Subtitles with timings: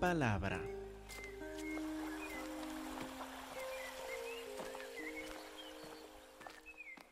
[0.00, 0.60] palabra.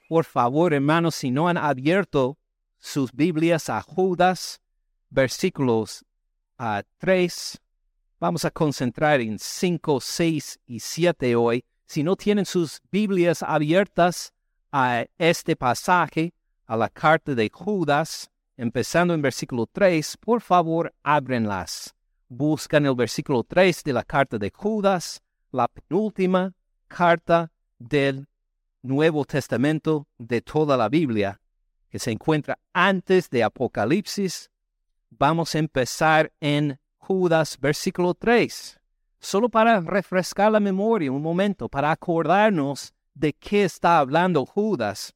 [0.09, 2.39] Por favor, hermanos, si no han abierto
[2.79, 4.63] sus Biblias a Judas,
[5.11, 6.05] versículos
[6.57, 7.61] a 3,
[8.19, 11.65] vamos a concentrar en 5, 6 y 7 hoy.
[11.85, 14.33] Si no tienen sus Biblias abiertas
[14.73, 16.33] a este pasaje,
[16.67, 21.98] a la carta de Judas, empezando en versículo 3, por favor, ábrenlas.
[22.29, 26.53] Buscan el versículo 3 de la carta de Judas, la penúltima
[26.87, 28.29] carta del
[28.83, 31.41] Nuevo Testamento de toda la Biblia,
[31.89, 34.51] que se encuentra antes de Apocalipsis.
[35.11, 38.79] Vamos a empezar en Judas, versículo 3,
[39.19, 45.15] solo para refrescar la memoria un momento, para acordarnos de qué está hablando Judas.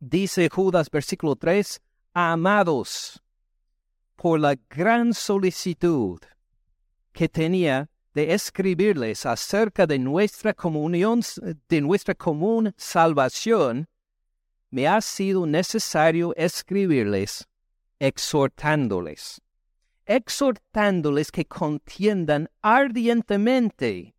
[0.00, 1.80] Dice Judas, versículo 3,
[2.14, 3.21] amados,
[4.16, 6.20] por la gran solicitud
[7.12, 11.22] que tenía de escribirles acerca de nuestra comunión,
[11.68, 13.88] de nuestra común salvación,
[14.70, 17.46] me ha sido necesario escribirles
[17.98, 19.40] exhortándoles,
[20.06, 24.14] exhortándoles que contiendan ardientemente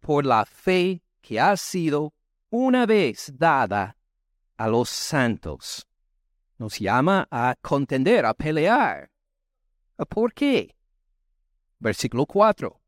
[0.00, 2.12] por la fe que ha sido
[2.50, 3.96] una vez dada
[4.56, 5.86] a los santos.
[6.62, 9.10] Nos llama a contender, a pelear.
[10.08, 10.76] ¿Por qué?
[11.80, 12.82] Versículo 4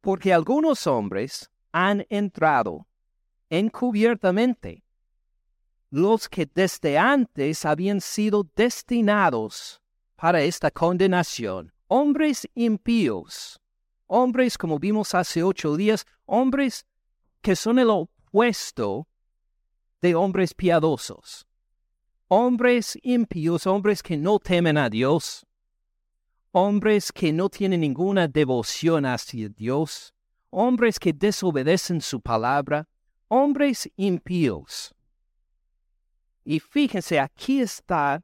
[0.00, 2.86] porque algunos hombres han entrado
[3.50, 4.84] encubiertamente,
[5.90, 9.80] los que desde antes habían sido destinados
[10.16, 13.60] para esta condenación, hombres impíos,
[14.06, 16.86] hombres como vimos hace ocho días, hombres
[17.40, 19.08] que son el opuesto
[20.00, 21.46] de hombres piadosos,
[22.28, 25.46] hombres impíos, hombres que no temen a Dios,
[26.52, 30.14] hombres que no tienen ninguna devoción hacia Dios,
[30.50, 32.86] hombres que desobedecen su palabra,
[33.28, 34.94] hombres impíos.
[36.44, 38.22] Y fíjense, aquí está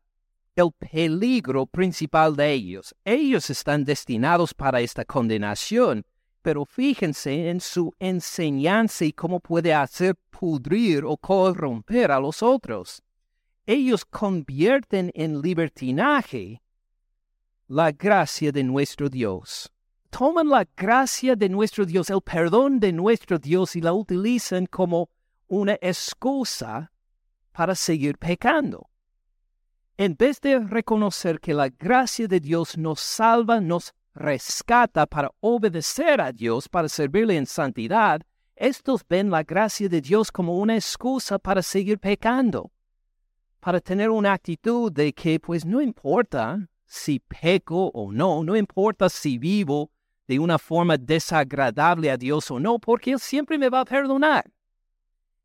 [0.57, 2.95] el peligro principal de ellos.
[3.05, 6.05] Ellos están destinados para esta condenación,
[6.43, 13.04] pero fíjense en su enseñanza y cómo puede hacer pudrir o corromper a los otros.
[13.67, 16.63] Ellos convierten en libertinaje
[17.67, 19.73] la gracia de nuestro Dios.
[20.11, 25.09] Toman la gracia de nuestro Dios, el perdón de nuestro Dios y la utilizan como
[25.49, 26.93] una excusa
[27.53, 28.91] para seguir pecando.
[29.97, 36.21] En vez de reconocer que la gracia de Dios nos salva, nos rescata para obedecer
[36.21, 38.21] a Dios, para servirle en santidad,
[38.57, 42.71] estos ven la gracia de Dios como una excusa para seguir pecando,
[43.65, 49.09] para tener una actitud de que pues no importa, si peco o no, no importa
[49.09, 49.91] si vivo
[50.29, 54.45] de una forma desagradable a Dios o no, porque Él siempre me va a perdonar.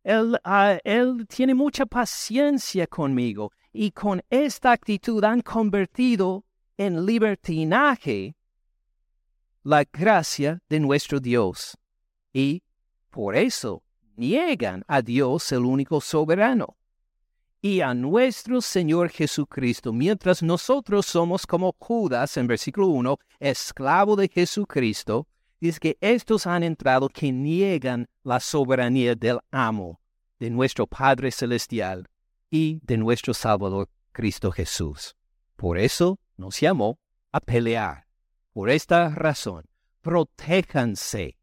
[0.03, 6.44] Él, ah, él tiene mucha paciencia conmigo y con esta actitud han convertido
[6.75, 8.36] en libertinaje
[9.63, 11.78] la gracia de nuestro Dios.
[12.34, 12.63] Y
[13.12, 13.81] por eso
[14.18, 16.78] niegan a Dios el único soberano
[17.61, 24.29] y a nuestro Señor Jesucristo, mientras nosotros somos como Judas en versículo 1, esclavo de
[24.29, 25.27] Jesucristo,
[25.59, 29.99] dice que estos han entrado que niegan la soberanía del amo,
[30.39, 32.07] de nuestro Padre Celestial
[32.49, 35.15] y de nuestro Salvador Cristo Jesús.
[35.57, 36.97] Por eso nos llamó
[37.31, 38.07] a pelear.
[38.53, 39.65] Por esta razón,
[40.01, 41.37] protéjanse,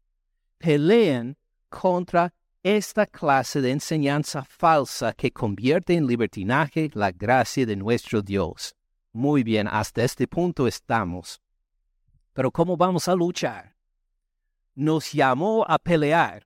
[0.57, 1.37] peleen
[1.69, 8.75] contra esta clase de enseñanza falsa que convierte en libertinaje la gracia de nuestro Dios.
[9.13, 11.41] Muy bien, hasta este punto estamos.
[12.33, 13.75] Pero ¿cómo vamos a luchar?
[14.75, 16.45] Nos llamó a pelear.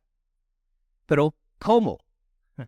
[1.05, 1.97] Pero ¿cómo?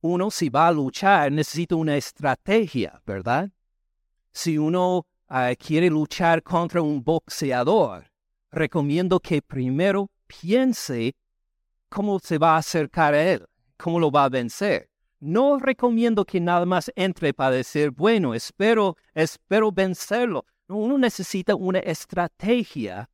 [0.00, 3.50] Uno si va a luchar necesita una estrategia, ¿verdad?
[4.32, 8.10] Si uno ah, quiere luchar contra un boxeador,
[8.50, 11.14] recomiendo que primero piense
[11.88, 13.46] cómo se va a acercar a él,
[13.76, 14.88] cómo lo va a vencer.
[15.20, 20.44] No recomiendo que nada más entre para decir, bueno, espero, espero vencerlo.
[20.68, 23.10] Uno necesita una estrategia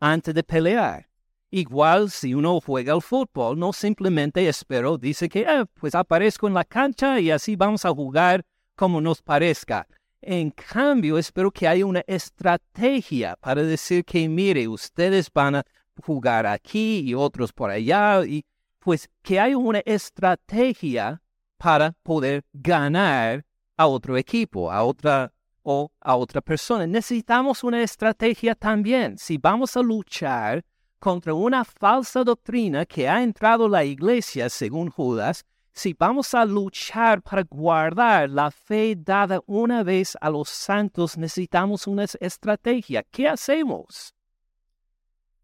[0.00, 1.08] antes de pelear.
[1.50, 6.54] Igual si uno juega al fútbol, no simplemente espero, dice que, ah, pues aparezco en
[6.54, 8.42] la cancha y así vamos a jugar
[8.74, 9.86] como nos parezca.
[10.22, 15.64] En cambio, espero que haya una estrategia para decir que, mire, ustedes van a
[16.04, 18.44] jugar aquí y otros por allá, y
[18.78, 21.22] pues que hay una estrategia
[21.56, 23.44] para poder ganar
[23.76, 26.86] a otro equipo, a otra, o a otra persona.
[26.86, 29.16] Necesitamos una estrategia también.
[29.18, 30.64] Si vamos a luchar
[30.98, 37.22] contra una falsa doctrina que ha entrado la iglesia, según Judas, si vamos a luchar
[37.22, 43.02] para guardar la fe dada una vez a los santos, necesitamos una estrategia.
[43.10, 44.14] ¿Qué hacemos?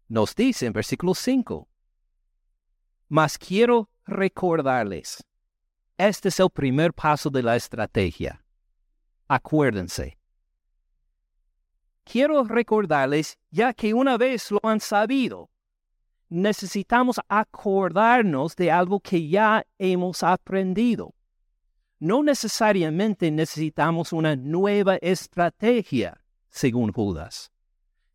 [0.09, 1.69] Nos dice en versículo 5,
[3.09, 5.23] mas quiero recordarles,
[5.97, 8.43] este es el primer paso de la estrategia.
[9.27, 10.17] Acuérdense.
[12.03, 15.51] Quiero recordarles, ya que una vez lo han sabido,
[16.27, 21.13] necesitamos acordarnos de algo que ya hemos aprendido.
[21.99, 26.19] No necesariamente necesitamos una nueva estrategia,
[26.49, 27.51] según Judas,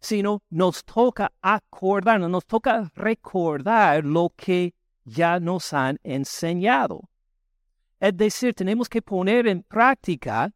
[0.05, 4.75] sino nos toca acordarnos, nos toca recordar lo que
[5.05, 7.09] ya nos han enseñado.
[7.99, 10.53] Es decir, tenemos que poner en práctica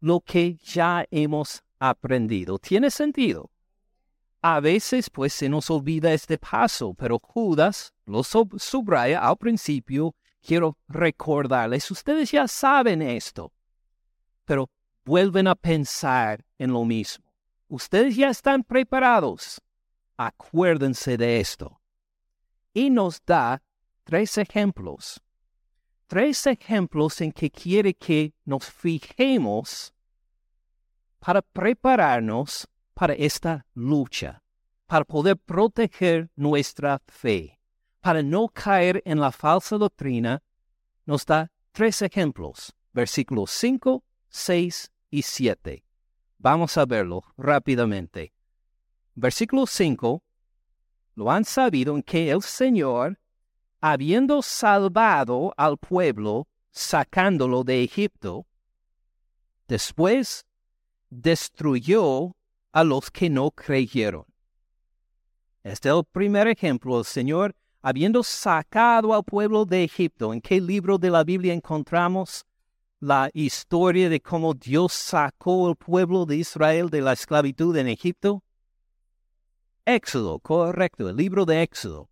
[0.00, 2.58] lo que ya hemos aprendido.
[2.58, 3.50] ¿Tiene sentido?
[4.40, 10.14] A veces pues se nos olvida este paso, pero Judas lo subraya al principio.
[10.40, 13.52] Quiero recordarles, ustedes ya saben esto,
[14.44, 14.70] pero
[15.04, 17.29] vuelven a pensar en lo mismo.
[17.70, 19.60] Ustedes ya están preparados.
[20.16, 21.80] Acuérdense de esto.
[22.74, 23.62] Y nos da
[24.02, 25.22] tres ejemplos.
[26.08, 29.94] Tres ejemplos en que quiere que nos fijemos
[31.20, 34.42] para prepararnos para esta lucha,
[34.86, 37.60] para poder proteger nuestra fe,
[38.00, 40.42] para no caer en la falsa doctrina,
[41.06, 45.84] nos da tres ejemplos, versículos 5, 6 y 7.
[46.42, 48.32] Vamos a verlo rápidamente.
[49.14, 50.22] Versículo 5,
[51.16, 53.20] lo han sabido en que el Señor,
[53.82, 58.46] habiendo salvado al pueblo, sacándolo de Egipto,
[59.68, 60.46] después
[61.10, 62.34] destruyó
[62.72, 64.24] a los que no creyeron.
[65.62, 67.00] Este es el primer ejemplo.
[67.00, 72.46] El Señor, habiendo sacado al pueblo de Egipto, ¿en qué libro de la Biblia encontramos
[73.00, 78.44] la historia de cómo Dios sacó al pueblo de Israel de la esclavitud en Egipto?
[79.86, 82.10] Éxodo, correcto, el libro de Éxodo.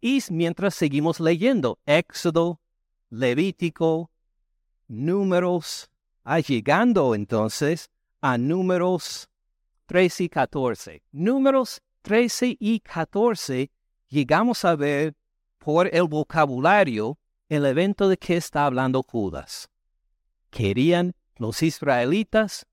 [0.00, 2.60] Y mientras seguimos leyendo Éxodo,
[3.08, 4.10] Levítico,
[4.88, 5.90] números,
[6.22, 7.88] ah, llegando entonces
[8.20, 9.30] a números
[9.86, 11.02] 13 y 14.
[11.12, 13.70] Números 13 y 14
[14.08, 15.14] llegamos a ver
[15.58, 17.18] por el vocabulario
[17.48, 19.70] el evento de que está hablando Judas.
[20.56, 22.66] Querían los israelitas,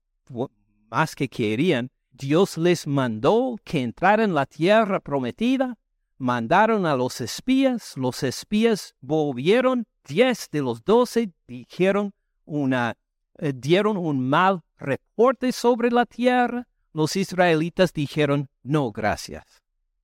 [0.88, 5.76] más que querían, Dios les mandó que entraran en la tierra prometida,
[6.16, 12.14] mandaron a los espías, los espías volvieron, diez de los doce dijeron
[12.46, 12.96] una,
[13.36, 19.44] eh, dieron un mal reporte sobre la tierra, los israelitas dijeron, no, gracias.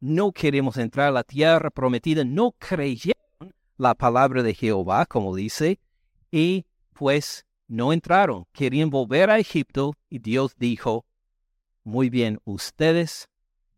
[0.01, 5.81] No queremos entrar a la tierra prometida, no creyeron la palabra de Jehová, como dice,
[6.31, 11.07] y pues no entraron, querían volver a Egipto y Dios dijo,
[11.85, 13.29] muy bien, ustedes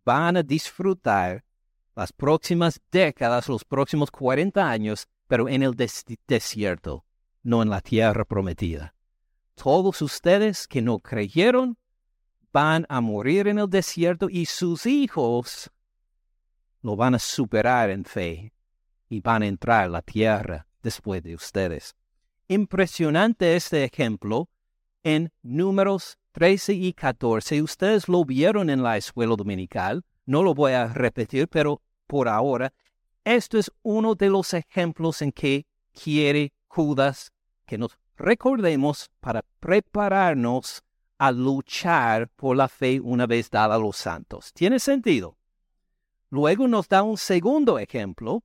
[0.03, 1.45] van a disfrutar
[1.95, 7.05] las próximas décadas, los próximos 40 años, pero en el desierto,
[7.43, 8.95] no en la tierra prometida.
[9.57, 11.77] Todos ustedes que no creyeron
[12.51, 15.71] van a morir en el desierto y sus hijos
[16.81, 18.55] lo van a superar en fe
[19.11, 21.95] y van a entrar a la tierra después de ustedes.
[22.53, 24.51] Impresionante este ejemplo
[25.03, 27.63] en números 13 y 14.
[27.63, 30.05] Ustedes lo vieron en la escuela dominical.
[30.27, 32.75] No lo voy a repetir, pero por ahora,
[33.25, 37.33] esto es uno de los ejemplos en que quiere Judas
[37.65, 40.83] que nos recordemos para prepararnos
[41.17, 44.53] a luchar por la fe una vez dada a los santos.
[44.53, 45.39] ¿Tiene sentido?
[46.29, 48.45] Luego nos da un segundo ejemplo,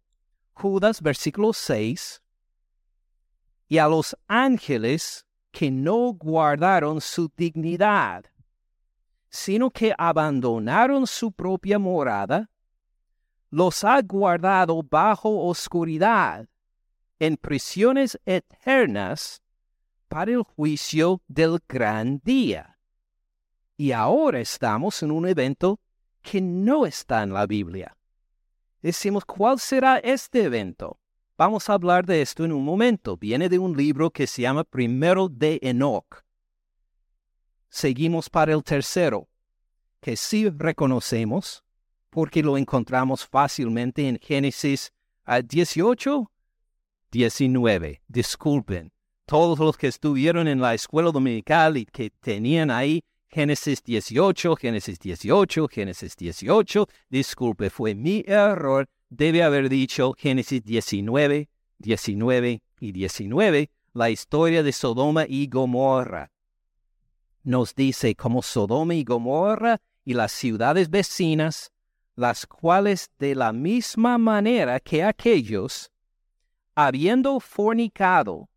[0.53, 2.21] Judas versículo 6,
[3.67, 8.25] y a los ángeles que no guardaron su dignidad,
[9.29, 12.49] sino que abandonaron su propia morada,
[13.49, 16.47] los ha guardado bajo oscuridad,
[17.19, 19.41] en prisiones eternas,
[20.07, 22.77] para el juicio del gran día.
[23.75, 25.79] Y ahora estamos en un evento
[26.21, 27.97] que no está en la Biblia.
[28.81, 30.99] Decimos, ¿cuál será este evento?
[31.37, 33.15] Vamos a hablar de esto en un momento.
[33.15, 36.23] Viene de un libro que se llama Primero de Enoch.
[37.69, 39.27] Seguimos para el tercero,
[40.01, 41.63] que sí reconocemos,
[42.09, 44.91] porque lo encontramos fácilmente en Génesis
[45.27, 46.31] 18,
[47.11, 48.01] 19.
[48.07, 48.91] Disculpen,
[49.27, 54.97] todos los que estuvieron en la escuela dominical y que tenían ahí Génesis 18, Génesis
[54.97, 61.49] 18, Génesis 18, disculpe, fue mi error, debe haber dicho Génesis 19,
[61.79, 66.31] 19 y 19, la historia de Sodoma y Gomorra.
[67.43, 71.71] Nos dice como Sodoma y Gomorra y las ciudades vecinas,
[72.15, 75.91] las cuales de la misma manera que aquellos,
[76.75, 78.49] habiendo fornicado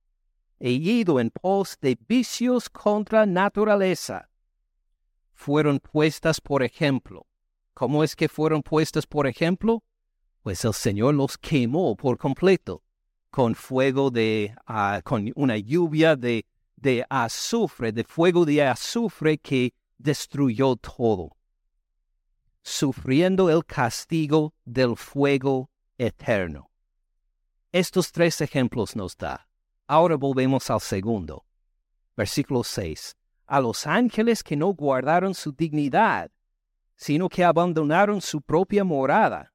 [0.58, 4.28] e ido en pos de vicios contra naturaleza,
[5.32, 7.26] fueron puestas por ejemplo.
[7.72, 9.82] ¿Cómo es que fueron puestas por ejemplo?
[10.42, 12.82] Pues el Señor los quemó por completo
[13.30, 19.74] con fuego de, ah, con una lluvia de, de azufre, de fuego de azufre que
[19.98, 21.36] destruyó todo,
[22.62, 26.70] sufriendo el castigo del fuego eterno.
[27.70, 29.46] Estos tres ejemplos nos da.
[29.86, 31.44] Ahora volvemos al segundo.
[32.16, 33.16] Versículo 6.
[33.46, 36.30] A los ángeles que no guardaron su dignidad,
[36.96, 39.52] sino que abandonaron su propia morada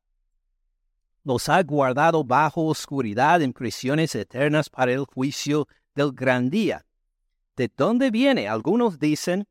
[1.25, 6.85] los ha guardado bajo oscuridad en prisiones eternas para el juicio del gran día.
[7.55, 8.47] ¿De dónde viene?
[8.47, 9.47] Algunos dicen,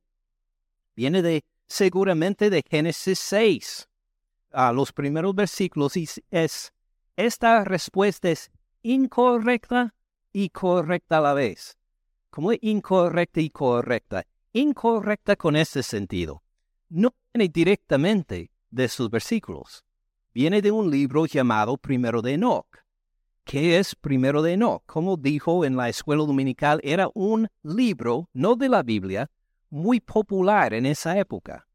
[0.94, 3.88] viene de seguramente de Génesis 6.
[4.52, 5.94] A los primeros versículos
[6.30, 6.72] es,
[7.16, 8.52] esta respuesta es
[8.82, 9.94] incorrecta
[10.32, 11.76] y correcta a la vez.
[12.30, 14.24] ¿Cómo es incorrecta y correcta?
[14.52, 16.44] Incorrecta con este sentido.
[16.88, 19.84] No viene directamente de sus versículos
[20.34, 22.66] viene de un libro llamado Primero de Enoch.
[23.44, 24.82] ¿Qué es Primero de Enoch?
[24.84, 29.30] Como dijo en la escuela dominical, era un libro, no de la Biblia,
[29.70, 31.68] muy popular en esa época,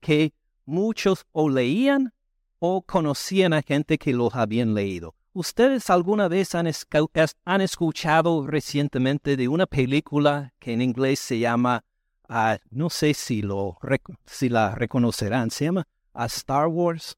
[0.00, 0.32] que
[0.64, 2.14] muchos o leían
[2.60, 5.14] o conocían a gente que los habían leído.
[5.34, 11.84] ¿Ustedes alguna vez han, escuchado recientemente de una película que en inglés se llama,
[12.26, 17.17] ah, no sé si, la reconocerán, se llama a Star Wars?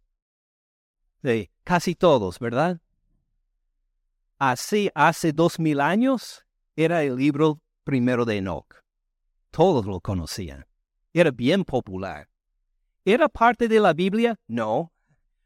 [1.22, 2.80] De casi todos, ¿verdad?
[4.38, 6.46] Así hace dos mil años
[6.76, 8.74] era el libro primero de Enoch.
[9.50, 10.66] Todos lo conocían.
[11.12, 12.28] Era bien popular.
[13.04, 14.38] ¿Era parte de la Biblia?
[14.46, 14.92] No.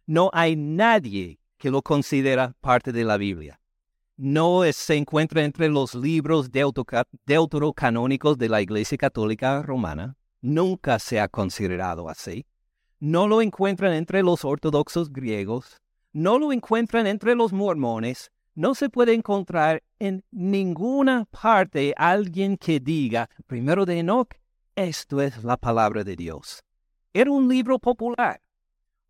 [0.07, 3.61] No hay nadie que lo considera parte de la Biblia.
[4.17, 10.17] No se encuentra entre los libros deuterocanónicos de la Iglesia Católica Romana.
[10.41, 12.47] Nunca se ha considerado así
[13.05, 15.79] no lo encuentran entre los ortodoxos griegos,
[16.15, 22.81] no lo encuentran entre los mormones, no se puede encontrar en ninguna parte alguien que
[22.81, 24.33] diga, primero de Enoch,
[24.75, 26.65] esto es la palabra de Dios.
[27.13, 28.41] Era un libro popular,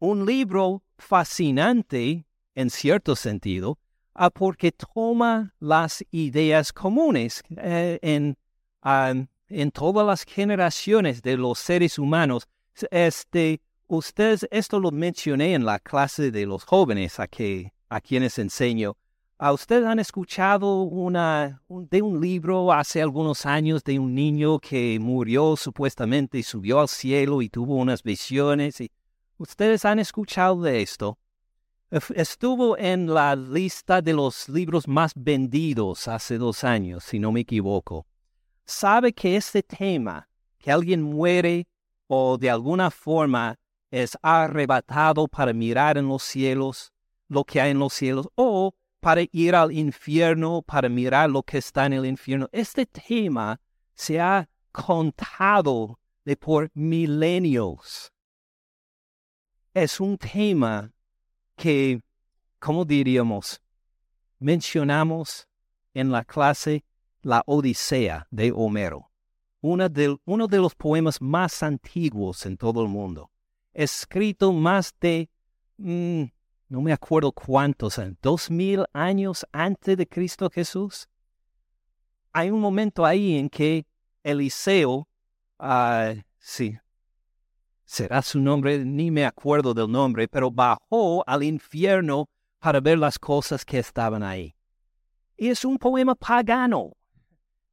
[0.01, 3.79] un libro fascinante en cierto sentido,
[4.15, 8.37] ah, porque toma las ideas comunes eh, en,
[8.83, 9.15] ah,
[9.47, 12.49] en todas las generaciones de los seres humanos.
[12.91, 13.61] Este,
[13.95, 18.97] Ustedes, esto lo mencioné en la clase de los jóvenes a, que, a quienes enseño.
[19.39, 20.89] ¿A ustedes han escuchado
[21.69, 26.89] de un libro hace algunos años de un niño que murió supuestamente y subió al
[26.89, 28.81] cielo y tuvo unas visiones?
[28.81, 28.91] Y,
[29.39, 31.17] ¿Ustedes han escuchado de esto?
[32.17, 37.41] Estuvo en la lista de los libros más vendidos hace dos años, si no me
[37.41, 38.07] equivoco.
[38.65, 41.69] ¿Sabe que este tema, que alguien muere
[42.09, 43.57] o de alguna forma
[43.95, 46.93] es arrebatado para mirar en los cielos
[47.29, 51.59] lo que hay en los cielos o para ir al infierno para mirar lo que
[51.59, 52.49] está en el infierno.
[52.51, 53.61] Este tema
[53.95, 58.13] se ha contado de por milenios.
[59.73, 60.93] Es un tema
[61.55, 62.03] que,
[62.59, 63.63] como diríamos,
[64.41, 65.47] mencionamos
[65.93, 66.85] en la clase
[67.23, 69.13] La Odisea de Homero,
[69.61, 73.31] uno de los poemas más antiguos en todo el mundo
[73.75, 75.29] escrito más de,
[75.77, 76.25] mm,
[76.69, 81.09] no me acuerdo cuántos, dos mil años antes de Cristo Jesús.
[82.33, 83.87] Hay un momento ahí en que
[84.23, 85.07] Eliseo,
[85.59, 86.79] uh, sí,
[87.85, 92.29] será su nombre, ni me acuerdo del nombre, pero bajó al infierno
[92.59, 94.55] para ver las cosas que estaban ahí.
[95.37, 96.93] Y es un poema pagano.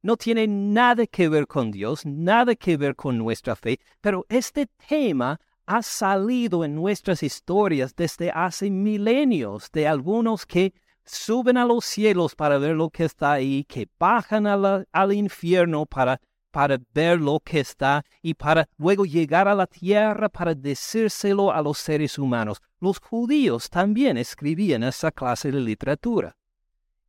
[0.02, 4.66] No tiene nada que ver con Dios, nada que ver con nuestra fe, pero este
[4.88, 5.40] tema
[5.72, 12.34] ha salido en nuestras historias desde hace milenios de algunos que suben a los cielos
[12.34, 17.60] para ver lo que está ahí, que bajan al infierno para, para ver lo que
[17.60, 22.60] está y para luego llegar a la tierra para decírselo a los seres humanos.
[22.78, 26.36] Los judíos también escribían esa clase de literatura.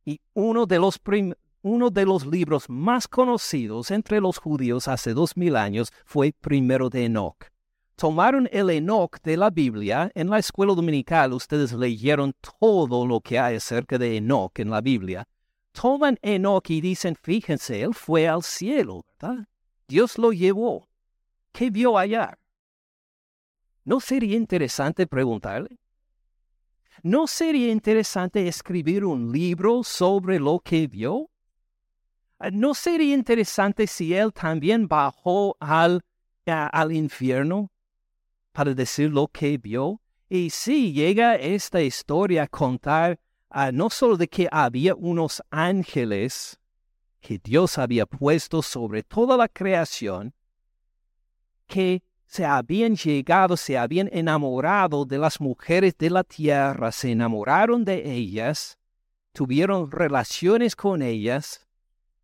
[0.06, 0.98] Y uno de los
[1.60, 6.88] uno de los libros más conocidos entre los judíos hace dos mil años fue Primero
[6.88, 7.53] de Enoch.
[7.96, 10.10] Tomaron el Enoch de la Biblia.
[10.14, 14.80] En la escuela dominical ustedes leyeron todo lo que hay acerca de Enoch en la
[14.80, 15.28] Biblia.
[15.72, 19.46] Toman Enoch y dicen, fíjense, él fue al cielo, ¿verdad?
[19.86, 20.88] Dios lo llevó.
[21.52, 22.36] ¿Qué vio allá?
[23.84, 25.78] ¿No sería interesante preguntarle?
[27.02, 31.30] ¿No sería interesante escribir un libro sobre lo que vio?
[32.52, 36.00] ¿No sería interesante si él también bajó al,
[36.46, 37.70] al infierno
[38.54, 40.00] para decir lo que vio?
[40.28, 43.18] Y si llega esta historia a contar
[43.50, 46.58] uh, no solo de que había unos ángeles
[47.20, 50.32] que Dios había puesto sobre toda la creación,
[51.66, 57.84] que se habían llegado, se habían enamorado de las mujeres de la tierra, se enamoraron
[57.84, 58.78] de ellas,
[59.32, 61.66] tuvieron relaciones con ellas,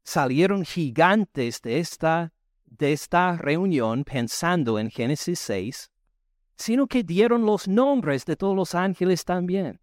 [0.05, 2.33] salieron gigantes de esta,
[2.67, 5.91] de esta reunión pensando en Génesis 6,
[6.61, 9.81] sino que dieron los nombres de todos los ángeles también.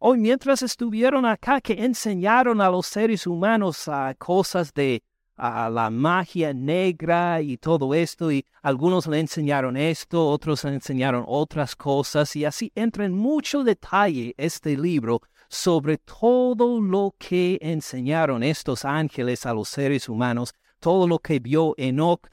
[0.00, 5.02] Hoy mientras estuvieron acá que enseñaron a los seres humanos a cosas de
[5.36, 11.24] a la magia negra y todo esto, y algunos le enseñaron esto, otros le enseñaron
[11.26, 18.42] otras cosas, y así entra en mucho detalle este libro sobre todo lo que enseñaron
[18.42, 22.28] estos ángeles a los seres humanos, todo lo que vio Enoch,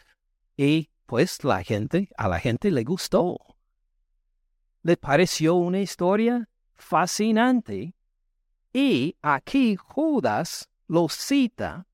[0.58, 3.38] y pues la gente, a la gente le gustó.
[4.86, 7.96] Le pareció una historia fascinante,
[8.72, 11.88] y aquí Judas lo cita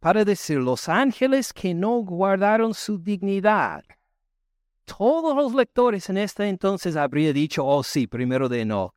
[0.00, 3.84] para decir los ángeles que no guardaron su dignidad.
[4.84, 8.96] Todos los lectores en este entonces habrían dicho, oh sí, primero de no.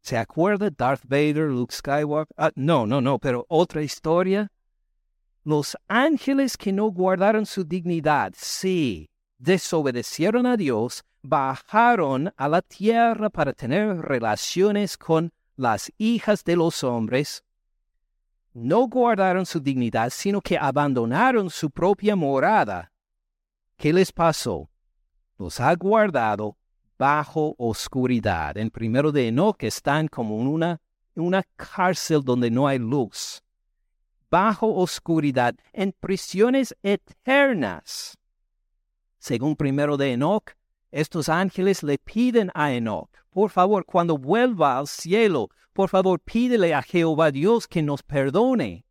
[0.00, 2.34] ¿Se acuerda Darth Vader, Luke Skywalker?
[2.38, 4.50] Ah, no, no, no, pero otra historia.
[5.44, 13.30] Los ángeles que no guardaron su dignidad, sí, desobedecieron a Dios, bajaron a la tierra
[13.30, 17.44] para tener relaciones con las hijas de los hombres,
[18.52, 22.92] no guardaron su dignidad, sino que abandonaron su propia morada.
[23.76, 24.70] ¿Qué les pasó?
[25.38, 26.56] Los ha guardado
[26.98, 28.56] bajo oscuridad.
[28.56, 30.80] En primero de Enoch están como en una,
[31.14, 33.42] una cárcel donde no hay luz.
[34.30, 38.16] Bajo oscuridad, en prisiones eternas.
[39.18, 40.52] Según primero de Enoch,
[40.96, 46.72] estos ángeles le piden a Enoch, por favor, cuando vuelva al cielo, por favor, pídele
[46.72, 48.86] a Jehová Dios que nos perdone,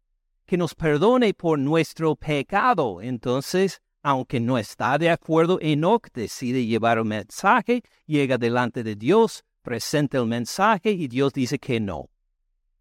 [0.45, 3.01] que nos perdone por nuestro pecado.
[3.01, 9.43] Entonces, aunque no está de acuerdo, Enoch decide llevar un mensaje, llega delante de Dios,
[9.63, 12.11] presenta el mensaje y Dios dice que no,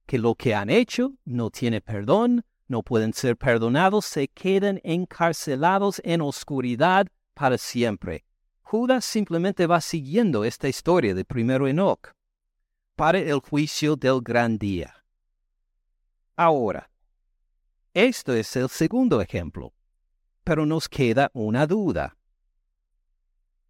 [0.05, 6.03] que lo que han hecho no tiene perdón, no pueden ser perdonados, se quedan encarcelados
[6.05, 8.23] en oscuridad para siempre.
[8.75, 12.09] Judas simplemente va siguiendo esta historia de primero Enoch
[12.97, 14.93] para el juicio del gran día.
[16.35, 16.91] Ahora,
[17.93, 19.73] esto es el segundo ejemplo,
[20.43, 22.17] pero nos queda una duda.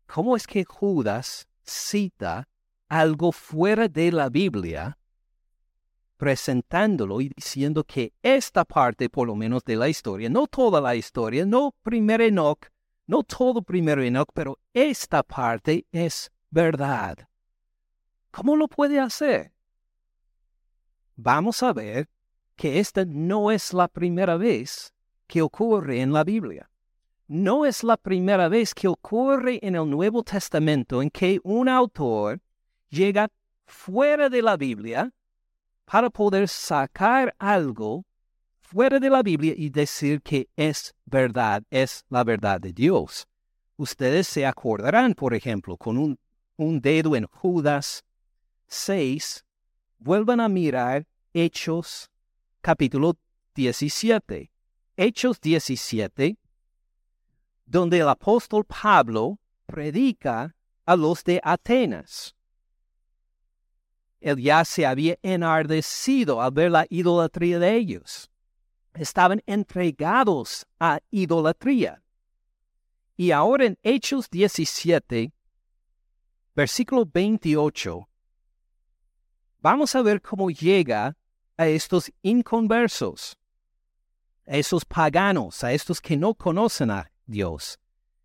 [0.06, 2.48] ¿Cómo es que Judas cita
[2.88, 4.96] algo fuera de la Biblia,
[6.16, 10.96] presentándolo y diciendo que esta parte, por lo menos de la historia, no toda la
[10.96, 12.70] historia, no primero Enoch,
[13.06, 17.28] no todo primero Enoch, pero esta parte es verdad.
[18.30, 19.52] ¿Cómo lo puede hacer?
[21.16, 22.08] Vamos a ver
[22.56, 24.92] que esta no es la primera vez
[25.26, 26.70] que ocurre en la Biblia.
[27.26, 32.40] No es la primera vez que ocurre en el Nuevo Testamento en que un autor
[32.90, 33.30] llega
[33.66, 35.12] fuera de la Biblia
[35.84, 38.04] para poder sacar algo
[38.74, 43.28] fuera de la Biblia y decir que es verdad, es la verdad de Dios.
[43.76, 48.02] Ustedes se acordarán, por ejemplo, con un, dedo en Judas
[48.66, 49.44] 6,
[50.00, 52.10] vuelvan a mirar Hechos
[52.60, 53.16] capítulo
[53.54, 54.50] 17.
[54.96, 56.36] Hechos 17,
[57.66, 60.52] donde el apóstol Pablo predica
[60.84, 62.34] a los de Atenas.
[64.20, 68.30] Él ya se había enardecido al ver la idolatría de ellos
[68.94, 72.02] estaban entregados a idolatría.
[73.16, 75.32] Y ahora en Hechos 17,
[76.54, 78.08] versículo 28,
[79.60, 81.16] vamos a ver cómo llega
[81.56, 83.36] a estos inconversos,
[84.46, 87.78] a esos paganos, a estos que no conocen a Dios.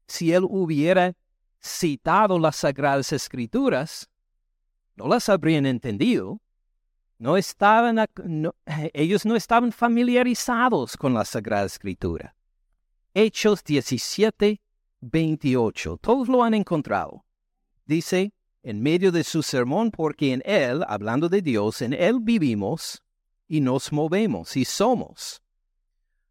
[0.07, 1.15] Si él hubiera
[1.61, 4.09] citado las sagradas escrituras,
[4.95, 6.41] no las habrían entendido,
[7.19, 7.99] no estaban,
[8.93, 12.35] ellos no estaban familiarizados con la Sagrada Escritura.
[13.13, 14.61] Hechos 17,
[15.01, 15.97] 28.
[15.97, 17.25] Todos lo han encontrado.
[17.85, 23.03] Dice, en medio de su sermón, porque en Él, hablando de Dios, en Él vivimos
[23.47, 25.41] y nos movemos y somos.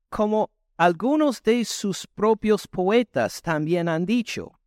[0.09, 4.59] Como algunos de sus propios poetas también han dicho,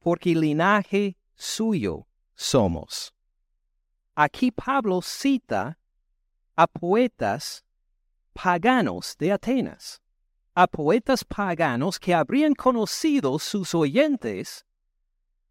[0.00, 3.14] porque linaje suyo somos.
[4.14, 5.78] Aquí Pablo cita
[6.54, 7.64] a poetas
[8.34, 10.02] paganos de Atenas,
[10.54, 14.66] a poetas paganos que habrían conocido sus oyentes,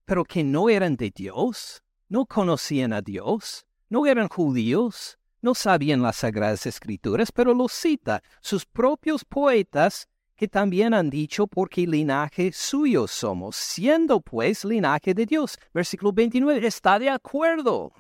[0.06, 6.04] pero que no eran de Dios, no conocían a Dios, no eran judíos, no sabían
[6.04, 12.52] las sagradas escrituras, pero los cita sus propios poetas que también han dicho porque linaje
[12.52, 15.58] suyo somos, siendo pues linaje de Dios.
[15.74, 17.91] Versículo 29, está de acuerdo.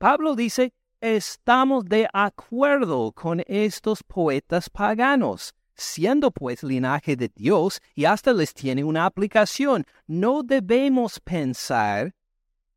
[0.00, 8.06] Pablo dice, estamos de acuerdo con estos poetas paganos, siendo pues linaje de Dios y
[8.06, 9.84] hasta les tiene una aplicación.
[10.06, 12.14] No debemos pensar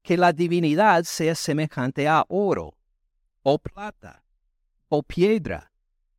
[0.02, 2.74] que la divinidad sea semejante a oro,
[3.42, 4.26] o plata,
[4.90, 5.72] o piedra,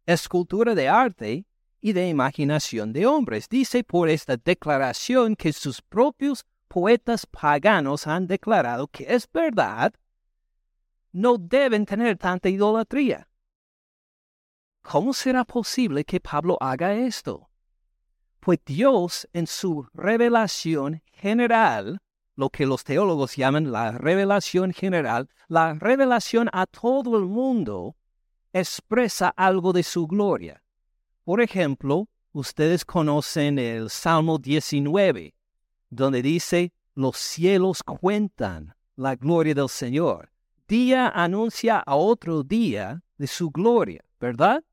[0.06, 1.44] escultura de arte
[1.82, 3.50] y de imaginación de hombres.
[3.50, 9.92] Dice por esta declaración que sus propios poetas paganos han declarado que es verdad,
[11.14, 13.28] no deben tener tanta idolatría.
[14.82, 17.48] ¿Cómo será posible que Pablo haga esto?
[18.40, 22.02] Pues Dios en su revelación general,
[22.34, 27.96] lo que los teólogos llaman la revelación general, la revelación a todo el mundo,
[28.52, 30.62] expresa algo de su gloria.
[31.22, 35.32] Por ejemplo, ustedes conocen el Salmo 19,
[35.90, 40.33] donde dice, los cielos cuentan la gloria del Señor.
[40.66, 44.64] Día anuncia a otro día de su gloria, ¿verdad?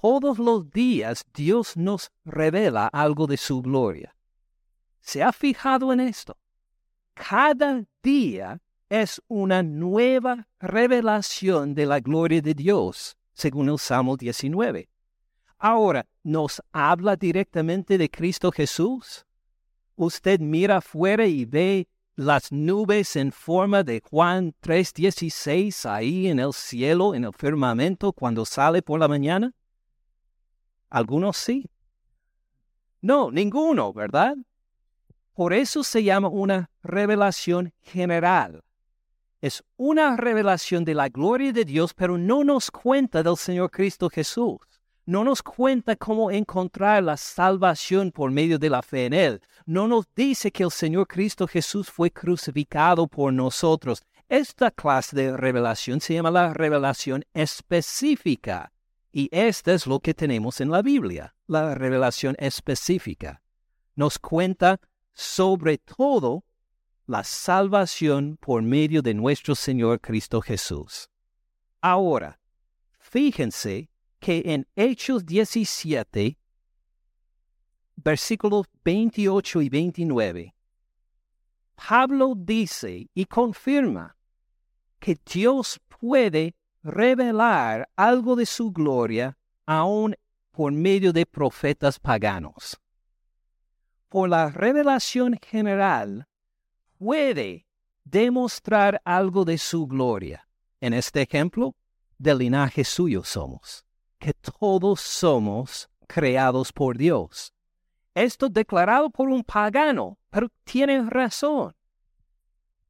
[0.00, 4.16] Todos los días Dios nos revela algo de su gloria.
[5.00, 6.38] ¿Se ha fijado en esto?
[7.12, 14.88] Cada día es una nueva revelación de la gloria de Dios, según el Salmo 19.
[15.58, 19.26] Ahora, ¿nos habla directamente de Cristo Jesús?
[19.96, 26.52] Usted mira afuera y ve las nubes en forma de Juan 3:16 ahí en el
[26.52, 29.52] cielo, en el firmamento, cuando sale por la mañana?
[30.88, 31.70] Algunos sí.
[33.00, 34.36] No, ninguno, ¿verdad?
[35.34, 38.62] Por eso se llama una revelación general.
[39.40, 44.10] Es una revelación de la gloria de Dios, pero no nos cuenta del Señor Cristo
[44.10, 44.58] Jesús
[45.10, 49.42] no nos cuenta cómo encontrar la salvación por medio de la fe en Él.
[49.66, 54.04] No nos dice que el Señor Cristo Jesús fue crucificado por nosotros.
[54.28, 58.72] Esta clase de revelación se llama la revelación específica.
[59.10, 63.42] Y esta es lo que tenemos en la Biblia, la revelación específica.
[63.96, 64.78] Nos cuenta
[65.12, 66.44] sobre todo
[67.08, 71.10] la salvación por medio de nuestro Señor Cristo Jesús.
[71.80, 72.38] Ahora,
[73.00, 73.90] fíjense
[74.20, 76.38] que en Hechos 17,
[77.96, 80.54] versículos 28 y 29,
[81.74, 84.16] Pablo dice y confirma
[84.98, 90.14] que Dios puede revelar algo de su gloria aún
[90.50, 92.78] por medio de profetas paganos.
[94.10, 96.28] Por la revelación general
[96.98, 97.66] puede
[98.04, 100.46] demostrar algo de su gloria.
[100.80, 101.74] En este ejemplo,
[102.18, 103.86] del linaje suyo somos
[104.20, 107.52] que todos somos creados por Dios.
[108.14, 111.74] Esto declarado por un pagano, pero tiene razón.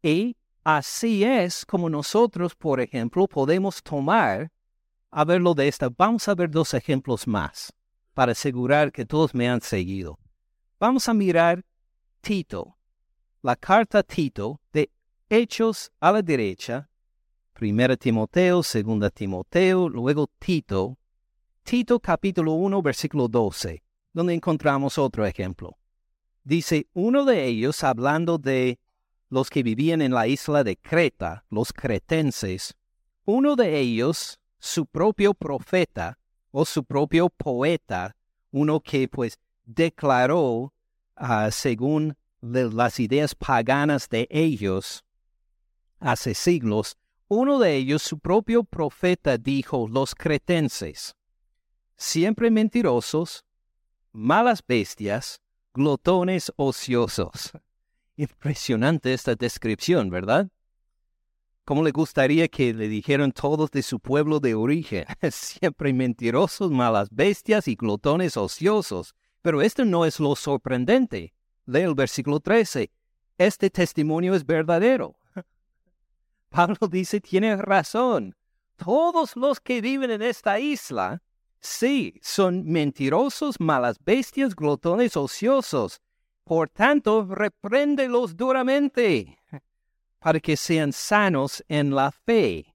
[0.02, 4.50] Y así es como nosotros, por ejemplo, podemos tomar,
[5.10, 7.72] a verlo de esta, vamos a ver dos ejemplos más,
[8.12, 10.18] para asegurar que todos me han seguido.
[10.80, 11.64] Vamos a mirar
[12.20, 12.76] Tito,
[13.42, 14.90] la carta Tito de
[15.28, 16.90] Hechos a la derecha,
[17.52, 20.96] Primera Timoteo, Segunda Timoteo, luego Tito,
[21.70, 25.78] Tito capítulo 1 versículo 12, donde encontramos otro ejemplo.
[26.42, 28.80] Dice, uno de ellos, hablando de
[29.28, 32.74] los que vivían en la isla de Creta, los cretenses,
[33.24, 36.18] uno de ellos, su propio profeta
[36.50, 38.16] o su propio poeta,
[38.50, 40.74] uno que pues declaró
[41.14, 45.04] ah, según las ideas paganas de ellos
[46.00, 46.96] hace siglos,
[47.28, 51.14] uno de ellos, su propio profeta, dijo, los cretenses,
[52.00, 53.44] siempre mentirosos,
[54.10, 55.42] malas bestias,
[55.74, 57.52] glotones ociosos.
[58.16, 60.48] Impresionante esta descripción, ¿verdad?
[61.66, 65.04] ¿Cómo le gustaría que le dijeran todos de su pueblo de origen?
[65.30, 69.14] Siempre mentirosos, malas bestias y glotones ociosos.
[69.42, 71.34] Pero esto no es lo sorprendente.
[71.66, 72.90] Lee el versículo 13.
[73.38, 75.16] Este testimonio es verdadero.
[76.48, 78.34] Pablo dice, tiene razón.
[78.76, 81.22] Todos los que viven en esta isla,
[81.60, 86.00] sí, son mentirosos, malas bestias, glotones ociosos.
[86.44, 89.38] Por tanto, repréndelos duramente
[90.20, 92.74] para que sean sanos en la fe,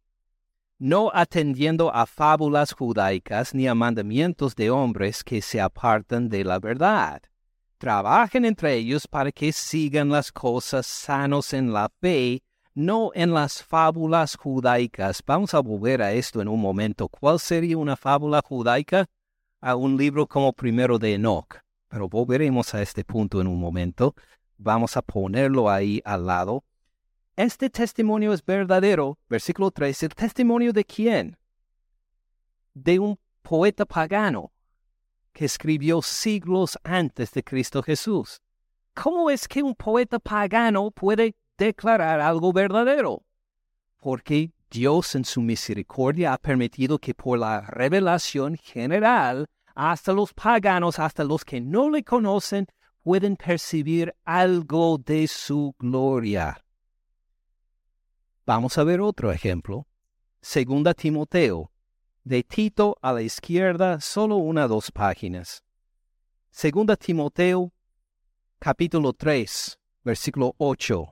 [0.79, 6.59] no atendiendo a fábulas judaicas ni a mandamientos de hombres que se apartan de la
[6.59, 7.21] verdad.
[7.77, 12.41] Trabajen entre ellos para que sigan las cosas sanos en la fe,
[12.75, 15.23] no en las fábulas judaicas.
[15.25, 17.07] Vamos a volver a esto en un momento.
[17.07, 19.07] ¿Cuál sería una fábula judaica?
[19.61, 21.55] A un libro como primero de Enoch.
[21.87, 24.13] Pero volveremos a este punto en un momento.
[24.57, 26.65] Vamos a ponerlo ahí al lado.
[27.37, 31.37] Este testimonio es verdadero, versículo 3, ¿el testimonio de quién?
[32.73, 34.51] De un poeta pagano
[35.33, 38.41] que escribió siglos antes de Cristo Jesús.
[38.93, 43.23] ¿Cómo es que un poeta pagano puede declarar algo verdadero?
[43.99, 50.99] Porque Dios en su misericordia ha permitido que por la revelación general, hasta los paganos,
[50.99, 52.67] hasta los que no le conocen,
[53.03, 56.63] pueden percibir algo de su gloria.
[58.45, 59.87] Vamos a ver otro ejemplo.
[60.41, 61.71] Segunda Timoteo.
[62.23, 65.63] De Tito a la izquierda, solo una dos páginas.
[66.49, 67.71] Segunda Timoteo,
[68.57, 71.11] capítulo 3, versículo 8.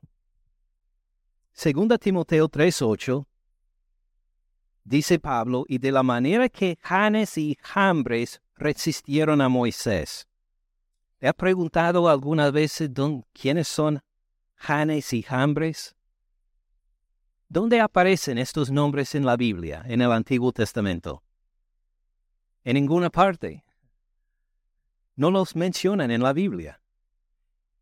[1.54, 3.28] Segunda Timoteo 3:8
[4.84, 10.28] dice Pablo, y de la manera que Janes y Jambres resistieron a Moisés.
[11.20, 12.90] ¿Le ha preguntado algunas veces
[13.32, 14.02] quiénes son
[14.56, 15.96] Janes y Jambres?
[17.48, 21.24] ¿Dónde aparecen estos nombres en la Biblia, en el Antiguo Testamento?
[22.64, 23.64] En ninguna parte.
[25.16, 26.83] No los mencionan en la Biblia.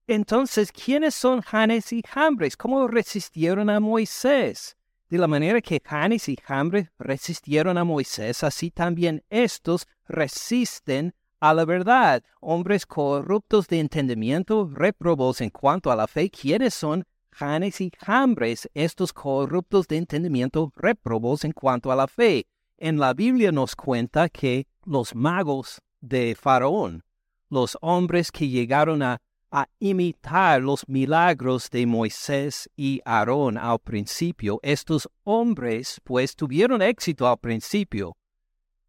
[0.07, 2.57] Entonces, ¿quiénes son Janes y Jambres?
[2.57, 4.75] ¿Cómo resistieron a Moisés?
[5.09, 11.53] De la manera que Janes y Jambres resistieron a Moisés, así también estos resisten a
[11.53, 12.23] la verdad.
[12.39, 18.69] Hombres corruptos de entendimiento, reprobos en cuanto a la fe, ¿quiénes son Janes y Jambres,
[18.73, 22.45] estos corruptos de entendimiento, reprobos en cuanto a la fe.
[22.77, 27.03] En la Biblia nos cuenta que los magos de Faraón,
[27.49, 34.59] los hombres que llegaron a, a imitar los milagros de Moisés y Aarón al principio,
[34.63, 38.15] estos hombres pues tuvieron éxito al principio,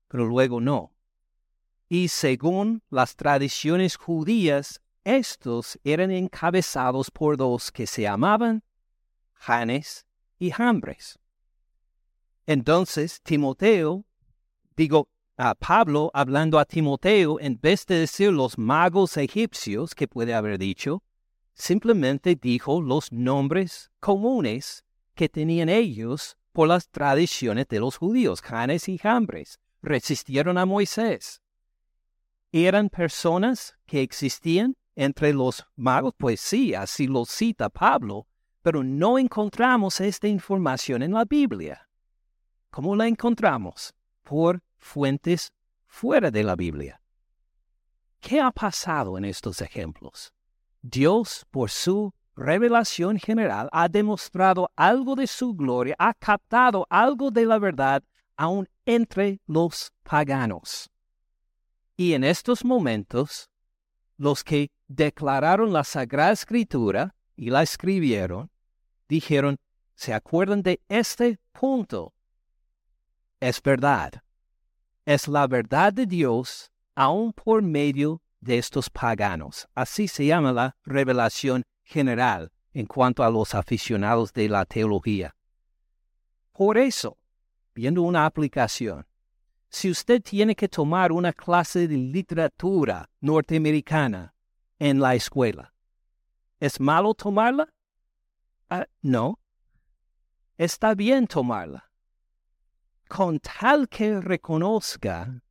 [0.07, 0.93] pero luego no.
[1.89, 8.63] Y según las tradiciones judías, estos eran encabezados por dos que se llamaban
[9.35, 10.07] Janes
[10.39, 11.19] y Jambres.
[12.47, 14.05] Entonces Timoteo,
[14.77, 20.35] digo, a Pablo hablando a Timoteo, en vez de decir los magos egipcios, que puede
[20.35, 21.03] haber dicho,
[21.55, 28.89] simplemente dijo los nombres comunes que tenían ellos por las tradiciones de los judíos, Janes
[28.89, 29.59] y Jambres.
[29.81, 31.43] Resistieron a Moisés.
[32.53, 38.27] Eran personas que existían entre los magos, pues sí, así lo cita Pablo,
[38.61, 41.89] pero no encontramos esta información en la Biblia.
[42.71, 43.95] ¿Cómo la encontramos?
[44.23, 45.53] Por fuentes
[45.87, 47.01] fuera de la Biblia.
[48.21, 50.33] ¿Qué ha pasado en estos ejemplos?
[50.83, 57.47] Dios, por su revelación general, ha demostrado algo de su gloria, ha captado algo de
[57.47, 58.03] la verdad
[58.37, 60.91] aún entre los paganos.
[61.97, 63.49] Y en estos momentos,
[64.17, 68.51] los que declararon la Sagrada Escritura y la escribieron,
[69.09, 69.59] dijeron,
[69.95, 72.15] ¿se acuerdan de este punto?
[73.41, 74.23] Es verdad.
[75.05, 79.69] Es la verdad de Dios aún por medio de estos paganos.
[79.75, 85.35] Así se llama la revelación general en cuanto a los aficionados de la teología.
[86.53, 87.19] Por eso,
[87.75, 89.07] viendo una aplicación,
[89.69, 94.35] si usted tiene que tomar una clase de literatura norteamericana
[94.79, 95.73] en la escuela.
[96.61, 97.73] ¿Es malo tomarla?
[98.69, 99.39] Ah, no.
[100.59, 101.92] Está bien tomarla.
[103.15, 105.43] Con tal que reconozca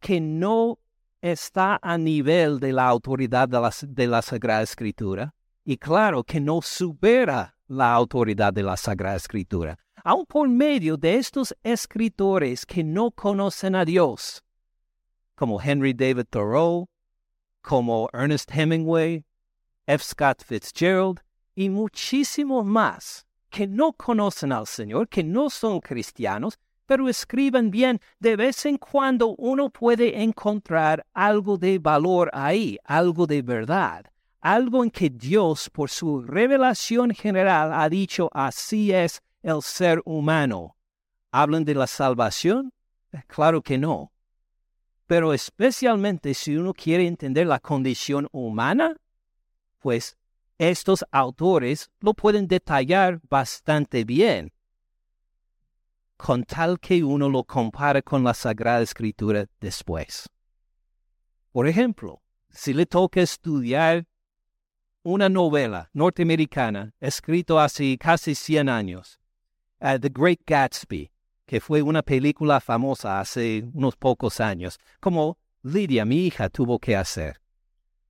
[0.00, 0.80] que no
[1.20, 5.32] está a nivel de la autoridad de la, de la Sagrada Escritura
[5.64, 11.14] y claro que no supera la autoridad de la Sagrada Escritura, aun por medio de
[11.14, 14.42] estos escritores que no conocen a Dios,
[15.36, 16.88] como Henry David Thoreau,
[17.60, 19.24] como Ernest Hemingway,
[19.86, 20.02] F.
[20.02, 21.20] Scott Fitzgerald
[21.54, 28.00] y muchísimos más que no conocen al Señor, que no son cristianos, pero escriben bien.
[28.18, 34.06] De vez en cuando uno puede encontrar algo de valor ahí, algo de verdad,
[34.40, 40.74] algo en que Dios, por su revelación general, ha dicho así es el ser humano.
[41.30, 42.72] ¿Hablan de la salvación?
[43.26, 44.12] Claro que no.
[45.06, 48.96] Pero especialmente si uno quiere entender la condición humana,
[49.78, 50.16] pues
[50.70, 54.52] estos autores lo pueden detallar bastante bien,
[56.16, 60.28] con tal que uno lo compare con la Sagrada Escritura después.
[61.50, 64.06] Por ejemplo, si le toca estudiar
[65.02, 69.18] una novela norteamericana escrita hace casi 100 años,
[69.80, 71.10] uh, The Great Gatsby,
[71.44, 76.94] que fue una película famosa hace unos pocos años, como Lidia, mi hija, tuvo que
[76.94, 77.41] hacer.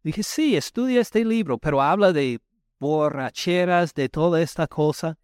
[0.02, 2.40] Dije, sí, estudia este libro, pero habla de
[2.80, 5.16] borracheras, de toda esta cosa.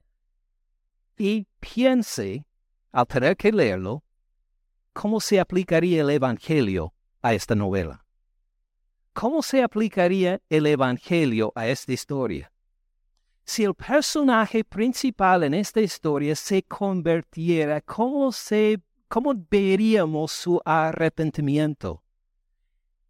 [1.17, 2.47] Y piense,
[2.93, 4.05] al tener que leerlo,
[4.93, 8.05] cómo se aplicaría el Evangelio a esta novela.
[9.13, 12.53] ¿Cómo se aplicaría el Evangelio a esta historia?
[13.45, 22.03] Si el personaje principal en esta historia se convirtiera, ¿cómo, se, cómo veríamos su arrepentimiento?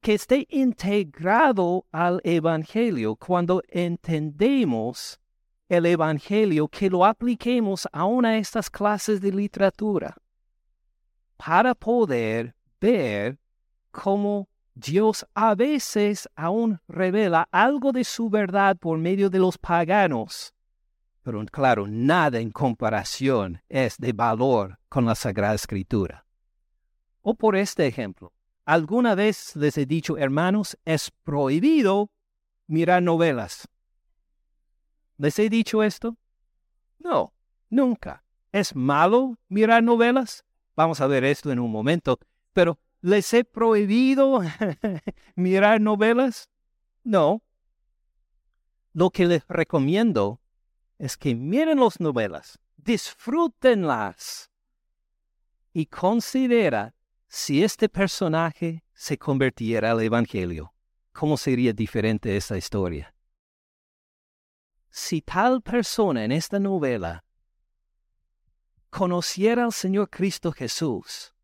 [0.00, 5.20] Que esté integrado al Evangelio cuando entendemos
[5.68, 10.16] el Evangelio, que lo apliquemos aún a estas clases de literatura
[11.36, 13.38] para poder ver
[13.90, 20.54] cómo Dios a veces aún revela algo de su verdad por medio de los paganos.
[21.22, 26.24] Pero claro, nada en comparación es de valor con la Sagrada Escritura.
[27.22, 28.32] O por este ejemplo,
[28.68, 32.10] ¿Alguna vez les he dicho, hermanos, es prohibido
[32.66, 33.66] mirar novelas?
[35.16, 36.18] ¿Les he dicho esto?
[36.98, 37.32] No,
[37.70, 38.22] nunca.
[38.52, 40.44] ¿Es malo mirar novelas?
[40.76, 42.18] Vamos a ver esto en un momento.
[42.52, 44.42] Pero ¿les he prohibido
[45.34, 46.50] mirar novelas?
[47.04, 47.42] No.
[48.92, 50.42] Lo que les recomiendo
[50.98, 54.50] es que miren las novelas, disfrútenlas
[55.72, 56.94] y considera
[57.28, 60.72] si este personaje se convirtiera al Evangelio,
[61.12, 63.14] ¿cómo sería diferente esta historia?
[64.90, 67.24] Si tal persona en esta novela
[68.88, 71.34] conociera al Señor Cristo Jesús,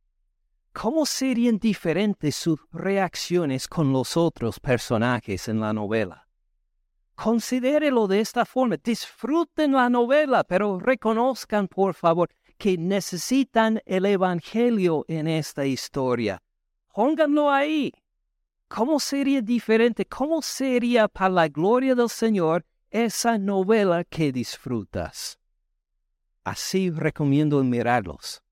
[0.73, 6.27] ¿cómo serían diferentes sus reacciones con los otros personajes en la novela?
[7.15, 15.05] Considérelo de esta forma, disfruten la novela, pero reconozcan, por favor, que necesitan el Evangelio
[15.09, 16.43] en esta historia.
[16.93, 17.93] Pónganlo ahí.
[18.69, 20.07] ¿Cómo sería diferente?
[20.07, 25.39] ¿Cómo sería para la gloria del Señor esa novela que disfrutas?
[26.45, 28.43] Así recomiendo mirarlos.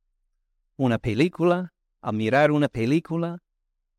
[0.77, 3.39] Una película, a mirar una película,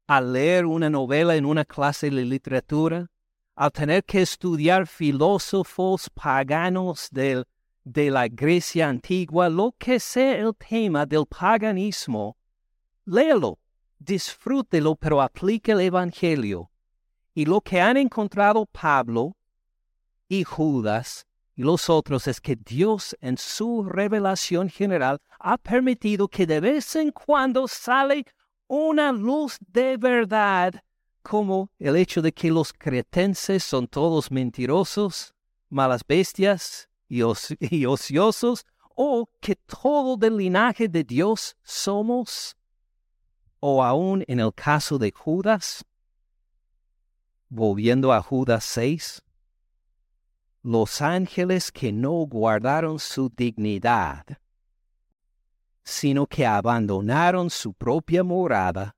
[0.08, 3.08] a leer una novela en una clase de literatura,
[3.56, 7.46] al tener que estudiar filósofos paganos del
[7.84, 12.38] de la Grecia antigua, lo que sea el tema del paganismo,
[13.06, 13.60] léelo,
[14.00, 16.70] disfrútelo, pero aplique el Evangelio.
[17.34, 19.36] Y lo que han encontrado Pablo
[20.28, 26.48] y Judas y los otros es que Dios en su revelación general ha permitido que
[26.48, 28.26] de vez en cuando sale
[28.68, 30.84] una luz de verdad,
[31.22, 35.34] como el hecho de que los cretenses son todos mentirosos,
[35.70, 36.90] malas bestias,
[37.60, 42.56] y, ociosos, o que todo del linaje de Dios somos,
[43.60, 45.86] o aún en el caso de Judas,
[47.50, 49.22] volviendo a Judas 6,
[50.64, 54.26] los ángeles que no guardaron su dignidad,
[55.84, 58.96] sino que abandonaron su propia morada,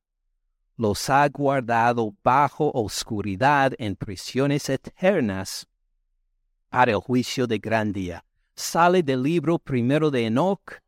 [0.78, 5.68] los ha guardado bajo oscuridad en prisiones eternas
[6.76, 8.26] para el juicio de gran día.
[8.54, 10.82] Sale del libro primero de Enoch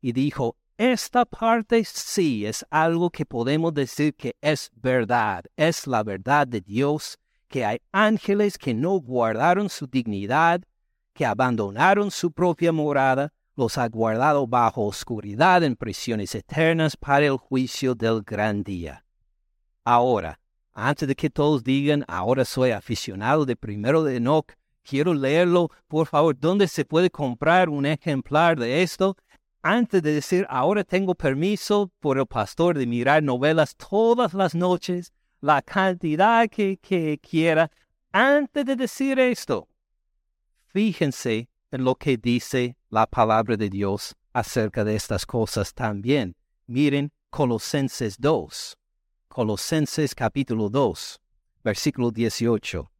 [0.00, 6.02] y dijo, esta parte sí es algo que podemos decir que es verdad, es la
[6.02, 10.62] verdad de Dios, que hay ángeles que no guardaron su dignidad,
[11.12, 17.36] que abandonaron su propia morada, los ha guardado bajo oscuridad en prisiones eternas para el
[17.36, 19.04] juicio del gran día.
[19.84, 20.40] Ahora,
[20.72, 24.54] antes de que todos digan, ahora soy aficionado de primero de Enoch,
[24.84, 29.16] quiero leerlo, por favor, ¿dónde se puede comprar un ejemplar de esto?
[29.62, 35.12] Antes de decir, ahora tengo permiso por el pastor de mirar novelas todas las noches,
[35.40, 37.70] la cantidad que, quiera,
[38.12, 39.68] antes de decir esto,
[40.66, 46.36] fíjense en lo que dice la palabra de Dios acerca de estas cosas también.
[46.66, 48.76] Miren Colosenses 2,
[49.28, 51.20] Colosenses capítulo 2,
[51.64, 52.93] versículo 18.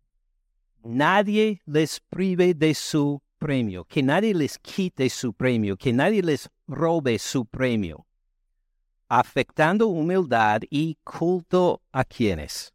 [0.85, 6.51] Nadie les prive de su premio, que nadie les quite su premio, que nadie les
[6.69, 8.07] robe su premio,
[9.09, 12.71] afectando humildad y culto a quienes.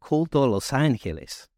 [0.00, 1.48] Culto a los ángeles.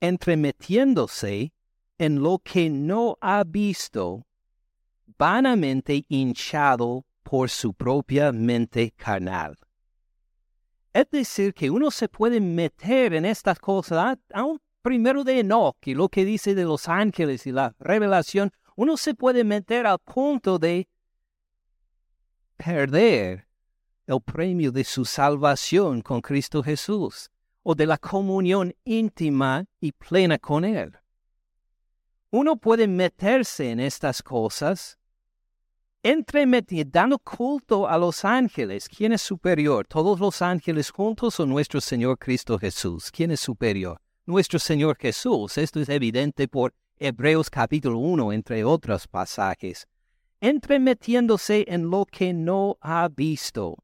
[0.00, 1.52] Entremetiéndose
[1.98, 4.24] en lo que no ha visto,
[5.18, 9.56] vanamente hinchado por su propia mente carnal.
[10.96, 15.92] Es decir, que uno se puede meter en estas cosas, aún primero de Enoch y
[15.92, 20.58] lo que dice de los ángeles y la revelación, uno se puede meter al punto
[20.58, 20.88] de
[22.56, 23.46] perder
[24.06, 27.30] el premio de su salvación con Cristo Jesús
[27.62, 30.96] o de la comunión íntima y plena con Él.
[32.30, 34.98] Uno puede meterse en estas cosas
[36.06, 38.88] entremetiendo, dando culto a los ángeles.
[38.88, 39.84] ¿Quién es superior?
[39.88, 43.10] ¿Todos los ángeles juntos o nuestro Señor Cristo Jesús?
[43.10, 44.00] ¿Quién es superior?
[44.24, 45.58] Nuestro Señor Jesús.
[45.58, 49.88] Esto es evidente por Hebreos capítulo 1, entre otros pasajes.
[50.40, 53.76] Entremetiéndose en lo que no ha visto.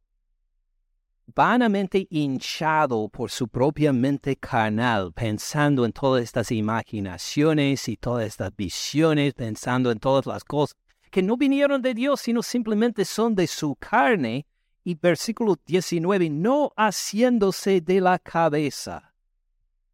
[1.27, 8.55] Vanamente hinchado por su propia mente carnal, pensando en todas estas imaginaciones y todas estas
[8.55, 10.77] visiones, pensando en todas las cosas
[11.13, 14.47] que no vinieron de Dios, sino simplemente son de su carne.
[14.83, 19.15] Y versículo 19, no haciéndose de la cabeza.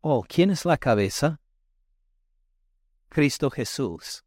[0.00, 1.40] Oh, ¿quién es la cabeza?
[3.10, 4.24] Cristo Jesús.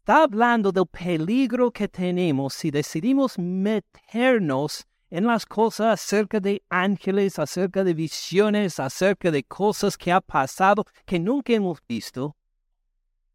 [0.00, 7.38] Está hablando del peligro que tenemos si decidimos meternos en las cosas acerca de ángeles,
[7.38, 12.36] acerca de visiones, acerca de cosas que ha pasado que nunca hemos visto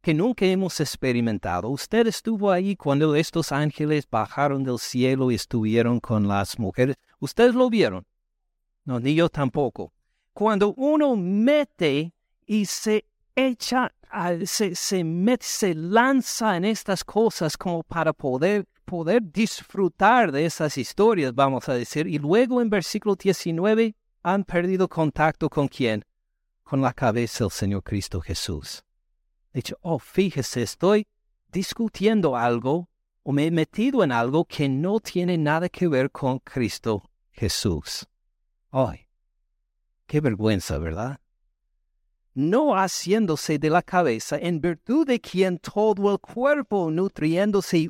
[0.06, 1.68] que nunca hemos experimentado.
[1.68, 6.96] Usted estuvo ahí cuando estos ángeles bajaron del cielo y estuvieron con las mujeres.
[7.18, 8.06] ¿Ustedes lo vieron?
[8.84, 9.92] No, ni yo tampoco.
[10.32, 12.14] Cuando uno mete
[12.46, 13.96] y se echa,
[14.46, 20.78] se, se mete, se lanza en estas cosas como para poder, poder disfrutar de esas
[20.78, 22.06] historias, vamos a decir.
[22.06, 26.06] Y luego en versículo 19 han perdido contacto con quién?
[26.62, 28.86] Con la cabeza del Señor Cristo Jesús
[29.56, 31.08] dicho, oh, fíjese, estoy
[31.52, 32.90] discutiendo algo
[33.24, 38.06] o me he metido en algo que no tiene nada que ver con Cristo Jesús.
[38.72, 39.08] Ay,
[40.06, 41.20] qué vergüenza, ¿verdad?
[42.34, 47.90] No haciéndose de la cabeza, en virtud de quien todo el cuerpo, nutriéndose y,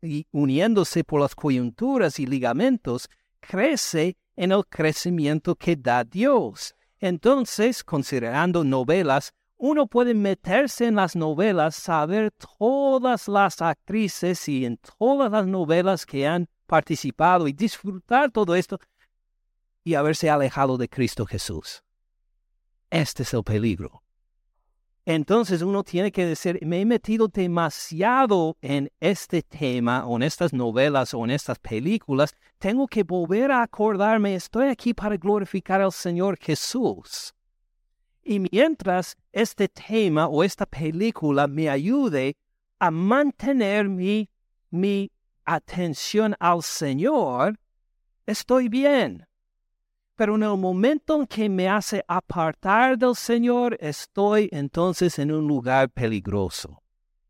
[0.00, 3.08] y uniéndose por las coyunturas y ligamentos,
[3.38, 6.74] crece en el crecimiento que da Dios.
[6.98, 14.78] Entonces, considerando novelas, uno puede meterse en las novelas, saber todas las actrices y en
[14.98, 18.78] todas las novelas que han participado y disfrutar todo esto
[19.84, 21.82] y haberse alejado de Cristo Jesús.
[22.88, 24.02] Este es el peligro.
[25.04, 30.54] Entonces uno tiene que decir, me he metido demasiado en este tema o en estas
[30.54, 35.92] novelas o en estas películas, tengo que volver a acordarme, estoy aquí para glorificar al
[35.92, 37.34] Señor Jesús.
[38.22, 42.36] Y mientras este tema o esta película me ayude
[42.78, 44.28] a mantener mi,
[44.70, 45.10] mi
[45.44, 47.58] atención al Señor,
[48.26, 49.26] estoy bien.
[50.16, 55.48] Pero en el momento en que me hace apartar del Señor, estoy entonces en un
[55.48, 56.82] lugar peligroso.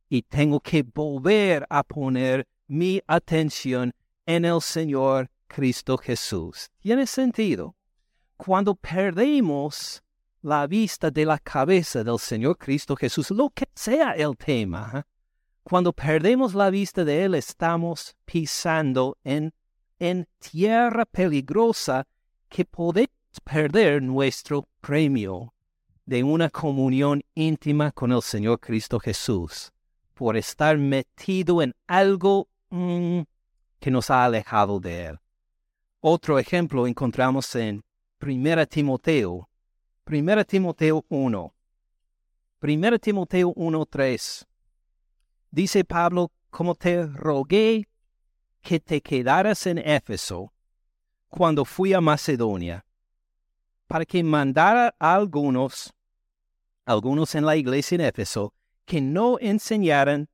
[0.08, 3.92] Y tengo que volver a poner mi atención
[4.26, 6.68] en el Señor Cristo Jesús.
[6.80, 7.76] ¿Tiene sentido?
[8.36, 10.02] Cuando perdemos
[10.42, 14.90] la vista de la cabeza del Señor Cristo Jesús, lo que sea el tema.
[14.94, 15.02] ¿eh?
[15.62, 19.52] Cuando perdemos la vista de Él, estamos pisando en,
[19.98, 22.06] en tierra peligrosa
[22.48, 23.10] que podemos
[23.44, 25.54] perder nuestro premio
[26.06, 29.70] de una comunión íntima con el Señor Cristo Jesús
[30.14, 33.20] por estar metido en algo mm,
[33.78, 35.18] que nos ha alejado de Él.
[36.00, 37.82] Otro ejemplo encontramos en
[38.20, 39.49] 1 Timoteo
[40.06, 41.54] 1 Timoteo 1.
[42.62, 44.46] 1 Timoteo 1.3.
[45.50, 47.88] Dice Pablo, como te rogué
[48.60, 50.52] que te quedaras en Éfeso
[51.28, 52.84] cuando fui a Macedonia,
[53.86, 55.92] para que mandara a algunos,
[56.84, 58.52] algunos en la iglesia en Éfeso,
[58.84, 60.28] que no enseñaran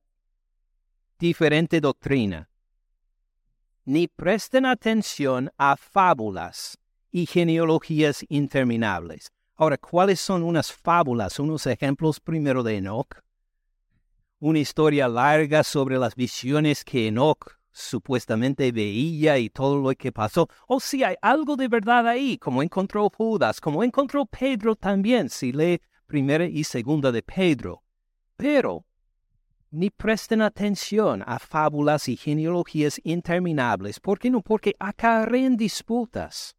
[1.19, 2.49] diferente doctrina,
[3.85, 6.77] ni presten atención a fábulas
[7.11, 13.21] y genealogías interminables Ahora, ¿cuáles son unas fábulas, unos ejemplos primero de Enoch?
[14.39, 20.47] una historia larga sobre las visiones que Enoch supuestamente veía y todo lo que pasó,
[20.67, 25.51] o si hay algo de verdad ahí, como encontró Judas, como encontró Pedro también, si
[25.51, 27.83] lee primera y segunda de Pedro.
[28.35, 28.85] Pero
[29.69, 34.41] ni presten atención a fábulas y genealogías interminables, ¿por qué no?
[34.41, 36.56] Porque acarrean disputas.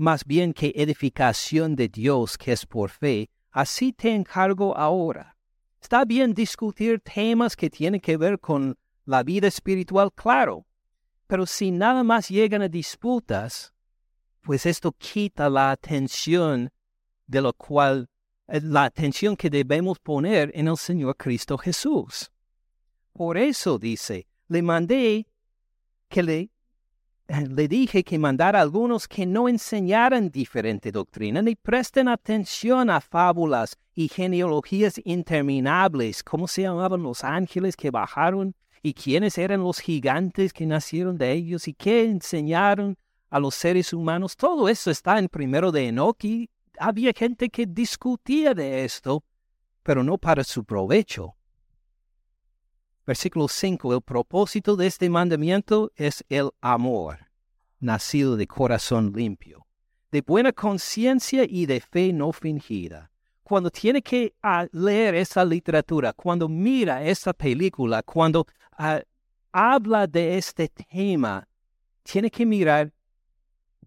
[0.00, 5.36] Más bien que edificación de Dios que es por fe, así te encargo ahora.
[5.78, 10.64] Está bien discutir temas que tienen que ver con la vida espiritual, claro.
[11.26, 13.74] Pero si nada más llegan a disputas,
[14.40, 16.70] pues esto quita la atención
[17.26, 18.08] de lo cual,
[18.48, 22.30] eh, la atención que debemos poner en el Señor Cristo Jesús.
[23.12, 25.26] Por eso dice, le mandé
[26.08, 26.50] que le,
[27.48, 33.00] le dije que mandara a algunos que no enseñaran diferente doctrina ni presten atención a
[33.00, 39.78] fábulas y genealogías interminables, como se llamaban los ángeles que bajaron y quiénes eran los
[39.78, 42.96] gigantes que nacieron de ellos y qué enseñaron
[43.28, 44.36] a los seres humanos.
[44.36, 46.24] Todo eso está en primero de Enoch
[46.78, 49.22] había gente que discutía de esto,
[49.82, 51.36] pero no para su provecho.
[53.10, 53.92] Versículo 5.
[53.92, 57.18] El propósito de este mandamiento es el amor,
[57.80, 59.66] nacido de corazón limpio,
[60.12, 63.10] de buena conciencia y de fe no fingida
[63.42, 68.46] cuando tiene que ah, leer esa literatura, cuando mira esa película, cuando
[68.78, 69.00] ah,
[69.50, 71.48] habla de este tema,
[72.04, 72.92] tiene que mirar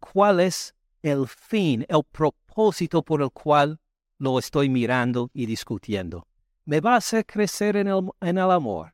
[0.01, 3.79] cuál es el fin, el propósito por el cual
[4.17, 6.27] lo estoy mirando y discutiendo.
[6.65, 8.93] ¿Me va a hacer crecer en el, en el amor?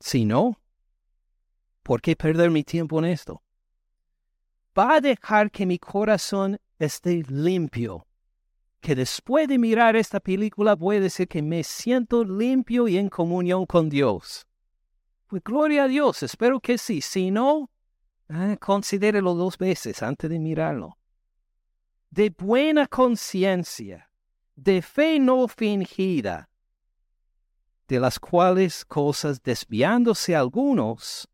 [0.00, 0.58] Si no,
[1.82, 3.42] ¿por qué perder mi tiempo en esto?
[4.76, 8.06] ¿Va a dejar que mi corazón esté limpio
[8.80, 13.08] que después de mirar esta película voy a decir que me siento limpio y en
[13.08, 14.46] comunión con Dios.
[15.26, 17.00] Pues gloria a Dios, espero que sí.
[17.00, 17.70] Si no,
[18.28, 20.96] eh, considérelo dos veces antes de mirarlo.
[22.10, 24.10] De buena conciencia,
[24.56, 26.49] de fe no fingida,
[27.90, 31.28] de las cuales cosas desviándose algunos,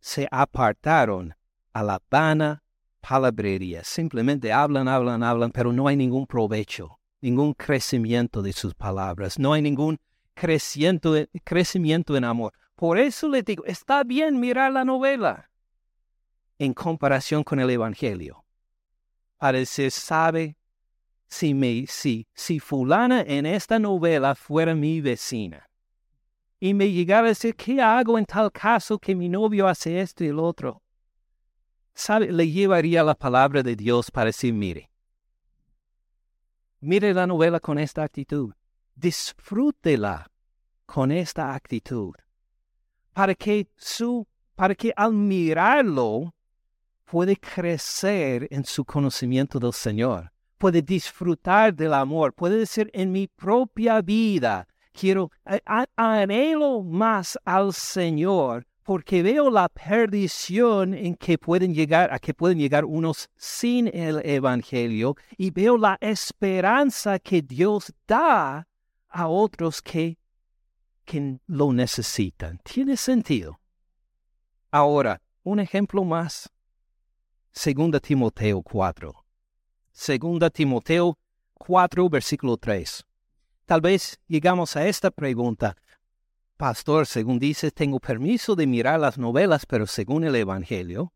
[0.00, 1.32] se apartaron
[1.72, 2.64] a la vana
[3.00, 3.84] palabrería.
[3.84, 9.52] Simplemente hablan, hablan, hablan, pero no hay ningún provecho, ningún crecimiento de sus palabras, no
[9.52, 10.00] hay ningún
[10.34, 12.52] crecimiento, crecimiento en amor.
[12.74, 15.50] Por eso le digo, está bien mirar la novela
[16.58, 18.44] en comparación con el Evangelio.
[19.38, 20.56] Para sabe,
[21.28, 25.68] si, me, si, si fulana en esta novela fuera mi vecina
[26.62, 30.22] y me llegara a decir, ¿qué hago en tal caso que mi novio hace esto
[30.22, 30.80] y el otro?
[31.92, 32.30] ¿sabe?
[32.30, 34.88] Le llevaría la palabra de Dios para decir, mire,
[36.78, 38.54] mire la novela con esta actitud,
[38.94, 40.30] disfrútela
[40.86, 42.14] con esta actitud,
[43.12, 46.32] para que su, para que al mirarlo
[47.06, 53.26] puede crecer en su conocimiento del Señor, puede disfrutar del amor, puede decir en mi
[53.26, 55.30] propia vida, quiero,
[55.96, 62.58] anhelo más al Señor porque veo la perdición en que pueden llegar, a que pueden
[62.58, 68.66] llegar unos sin el Evangelio, y veo la esperanza que Dios da
[69.08, 70.18] a otros que,
[71.04, 72.60] que lo necesitan.
[72.64, 73.60] Tiene sentido.
[74.70, 76.50] Ahora, un ejemplo más.
[77.52, 79.12] Segunda Timoteo 4.
[79.92, 81.18] Segunda Timoteo
[81.54, 83.04] 4, versículo 3.
[83.72, 85.78] Tal vez llegamos a esta pregunta.
[86.58, 91.14] Pastor, según dices, tengo permiso de mirar las novelas, pero según el Evangelio,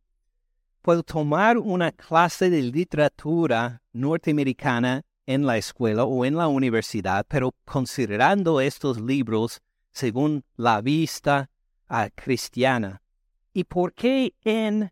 [0.80, 7.54] puedo tomar una clase de literatura norteamericana en la escuela o en la universidad, pero
[7.66, 9.60] considerando estos libros
[9.92, 11.50] según la vista
[11.90, 13.02] ah, cristiana.
[13.52, 14.90] ¿Y por qué en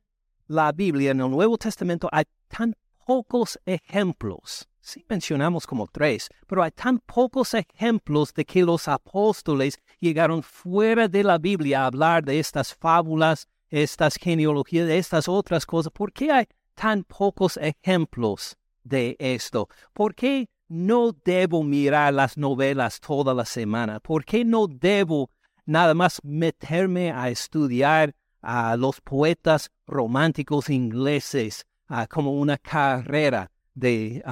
[0.49, 2.75] la Biblia, en el Nuevo Testamento, hay tan
[3.07, 9.81] pocos ejemplos Sí mencionamos como tres, pero hay tan pocos ejemplos de que los apóstoles
[9.99, 15.65] llegaron fuera de la Biblia a hablar de estas fábulas, estas genealogías, de estas otras
[15.65, 15.91] cosas.
[15.91, 19.71] ¿Por qué hay tan pocos ejemplos de esto?
[19.95, 24.01] ¿Por qué no debo mirar las novelas toda la semana?
[24.01, 25.31] ¿Por qué no debo
[25.65, 31.65] nada más meterme a estudiar a los poetas románticos ingleses
[32.11, 34.23] como una carrera de,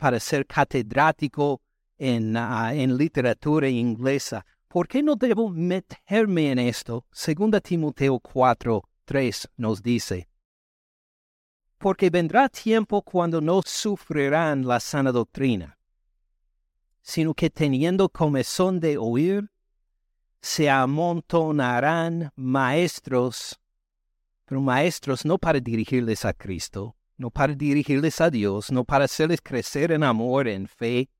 [0.00, 1.60] para ser catedrático
[1.98, 4.46] en, ah, en literatura inglesa.
[4.66, 7.04] ¿Por qué no debo meterme en esto?
[7.12, 10.26] Segunda Timoteo 4, 3 nos dice,
[11.76, 15.78] porque vendrá tiempo cuando no sufrirán la sana doctrina,
[17.02, 19.50] sino que teniendo comezón de oír,
[20.40, 23.60] se amontonarán maestros,
[24.46, 29.42] pero maestros no para dirigirles a Cristo, no para dirigirles a Dios, no para hacerles
[29.42, 31.10] crecer en amor, en fe,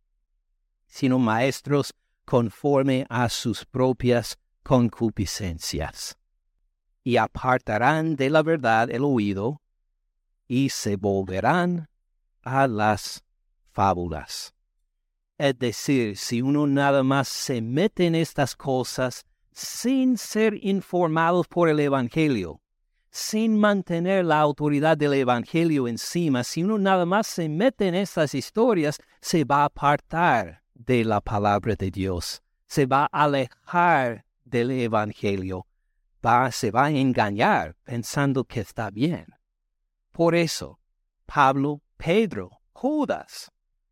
[0.86, 1.92] sino maestros
[2.24, 6.16] conforme a sus propias concupiscencias.
[7.05, 9.61] Y apartarán de la verdad el oído
[10.48, 11.90] y se volverán
[12.44, 13.22] a las
[13.70, 14.55] fábulas.
[15.36, 21.68] Es decir, si uno nada más se mete en estas cosas sin ser informados por
[21.68, 22.62] el Evangelio,
[23.11, 28.34] sin mantener la autoridad del Evangelio encima, si uno nada más se mete en estas
[28.34, 34.70] historias, se va a apartar de la palabra de Dios, se va a alejar del
[34.70, 35.66] Evangelio,
[36.24, 39.26] va, se va a engañar pensando que está bien.
[40.12, 40.78] Por eso,
[41.26, 43.50] Pablo, Pedro, Judas,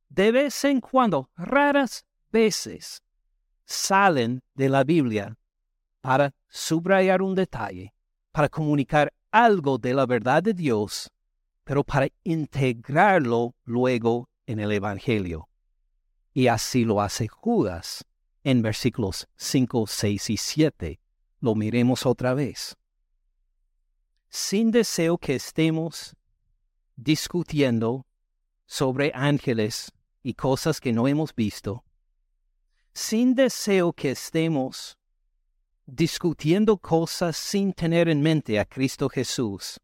[0.09, 3.03] de vez en cuando, raras veces,
[3.65, 5.37] salen de la Biblia
[6.01, 7.93] para subrayar un detalle,
[8.39, 11.11] para comunicar algo de la verdad de Dios,
[11.65, 15.49] pero para integrarlo luego en el Evangelio.
[16.33, 18.05] Y así lo hace Judas
[18.45, 21.01] en versículos 5, 6 y 7.
[21.41, 22.77] Lo miremos otra vez.
[24.29, 26.15] Sin deseo que estemos
[26.95, 28.07] discutiendo
[28.67, 29.91] sobre ángeles
[30.23, 31.85] y cosas que no hemos visto,
[32.93, 34.97] sin deseo que estemos
[35.89, 39.81] discutiendo cosas sin tener en mente a Cristo Jesús,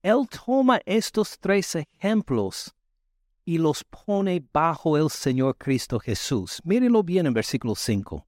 [0.00, 2.72] Él toma estos tres ejemplos
[3.44, 6.60] y los pone bajo el Señor Cristo Jesús.
[6.62, 8.24] Mírenlo bien en versículo 5.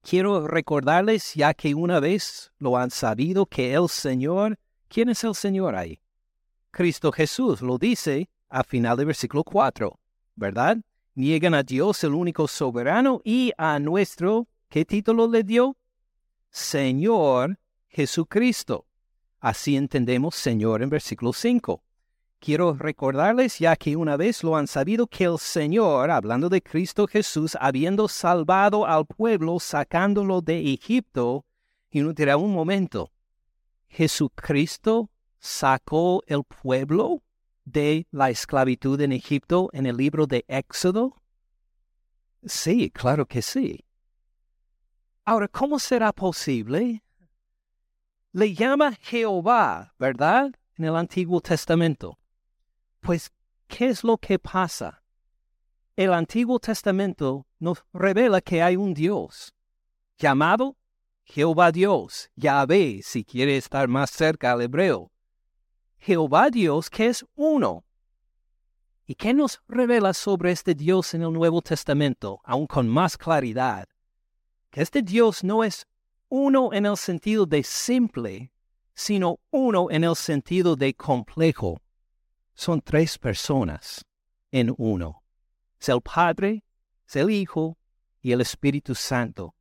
[0.00, 4.58] Quiero recordarles, ya que una vez lo han sabido, que el Señor,
[4.88, 6.00] ¿quién es el Señor ahí?
[6.70, 10.00] Cristo Jesús lo dice a final del versículo 4,
[10.34, 10.78] ¿verdad?
[11.14, 15.76] Niegan a Dios el único soberano y a nuestro, ¿qué título le dio?
[16.52, 18.86] Señor Jesucristo.
[19.40, 21.82] Así entendemos Señor en versículo 5.
[22.38, 27.06] Quiero recordarles, ya que una vez lo han sabido, que el Señor, hablando de Cristo
[27.06, 31.46] Jesús, habiendo salvado al pueblo, sacándolo de Egipto,
[31.90, 33.10] y no dirá un momento,
[33.88, 37.22] Jesucristo sacó el pueblo
[37.64, 41.16] de la esclavitud en Egipto en el libro de Éxodo?
[42.44, 43.84] Sí, claro que sí.
[45.24, 47.04] Ahora, ¿cómo será posible?
[48.32, 50.52] Le llama Jehová, ¿verdad?
[50.76, 52.18] En el Antiguo Testamento.
[53.00, 53.30] Pues,
[53.68, 55.04] ¿qué es lo que pasa?
[55.94, 59.54] El Antiguo Testamento nos revela que hay un Dios
[60.18, 60.76] llamado
[61.24, 65.12] Jehová Dios, Yahvé, si quiere estar más cerca al hebreo.
[65.98, 67.84] Jehová Dios que es uno.
[69.06, 73.86] ¿Y qué nos revela sobre este Dios en el Nuevo Testamento, aún con más claridad?
[74.72, 75.86] Que este Dios no es
[76.30, 78.50] uno en el sentido de simple,
[78.94, 81.78] sino uno en el sentido de complejo
[82.54, 84.04] son tres personas
[84.50, 85.22] en uno.
[85.78, 86.64] Es el Padre,
[87.06, 87.76] es el Hijo
[88.22, 89.54] y el Espíritu Santo.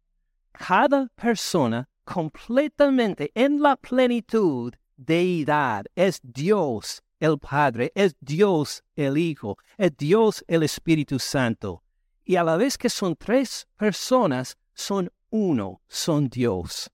[0.53, 5.85] Cada persona completamente en la plenitud deidad.
[5.93, 11.83] Es Dios el Padre, es Dios el Hijo, es Dios el Espíritu Santo.
[12.23, 16.89] Y a la vez que son tres personas, son uno, son Dios.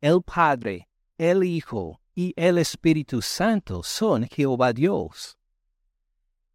[0.00, 5.36] El Padre, el Hijo y el Espíritu Santo son Jehová Dios.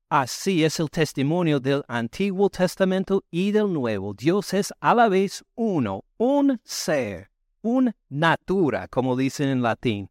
[0.09, 4.13] Así es el testimonio del Antiguo Testamento y del Nuevo.
[4.13, 7.29] Dios es a la vez uno, un ser,
[7.61, 10.09] un natura, como dicen en latín,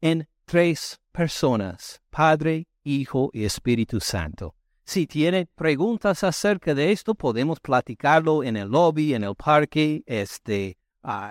[0.00, 4.54] en tres personas, Padre, Hijo y Espíritu Santo.
[4.90, 10.78] Si tiene preguntas acerca de esto, podemos platicarlo en el lobby, en el parque, este,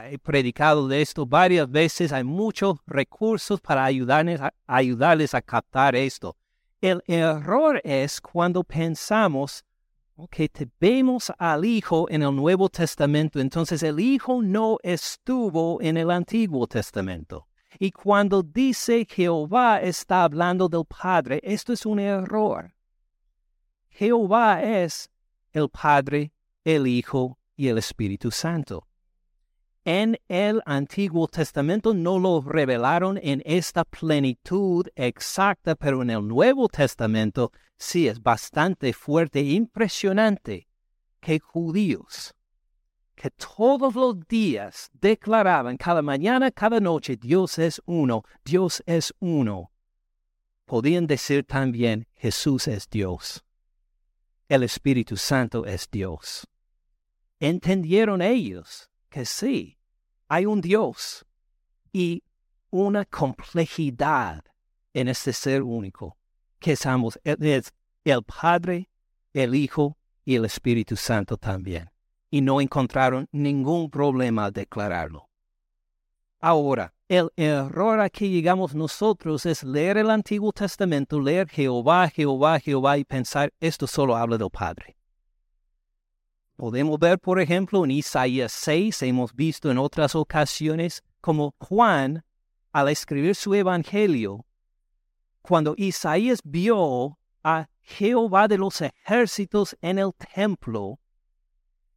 [0.10, 2.14] he predicado de esto varias veces.
[2.14, 6.38] Hay muchos recursos para ayudarles a, captar esto.
[6.80, 9.66] El error es cuando pensamos
[10.32, 10.50] que
[10.80, 16.66] vemos al Hijo en el Nuevo Testamento, entonces el Hijo no estuvo en el Antiguo
[16.66, 17.50] Testamento.
[17.78, 22.72] Y cuando dice Jehová está hablando del Padre, esto es un error.
[24.00, 25.10] Jehová es
[25.52, 26.32] el Padre,
[26.64, 28.88] el Hijo y el Espíritu Santo.
[29.84, 36.70] En el Antiguo Testamento no lo revelaron en esta plenitud exacta, pero en el Nuevo
[36.70, 40.70] Testamento sí es bastante fuerte e impresionante
[41.20, 42.34] que judíos
[43.16, 49.72] que todos los días declaraban cada mañana, cada noche, Dios es uno, Dios es uno,
[50.64, 53.44] podían decir también Jesús es Dios,
[54.50, 56.48] el Espíritu Santo es Dios.
[57.40, 59.78] Entendieron ellos que sí,
[60.28, 61.26] hay un Dios
[61.94, 62.24] y
[62.72, 64.44] una complejidad
[64.94, 66.18] en este ser único,
[66.60, 67.74] que es ambos, es
[68.04, 68.90] el Padre,
[69.34, 71.92] el Hijo y el Espíritu Santo también.
[72.32, 75.30] Y no encontraron ningún problema al declararlo.
[76.40, 82.60] Ahora, el error a que llegamos nosotros es leer el Antiguo Testamento, leer Jehová, Jehová,
[82.60, 84.96] Jehová y pensar esto solo habla del Padre.
[86.56, 92.24] Podemos ver, por ejemplo, en Isaías 6, hemos visto en otras ocasiones, como Juan,
[92.72, 94.46] al escribir su Evangelio,
[95.42, 101.00] cuando Isaías vio a Jehová de los ejércitos en el templo,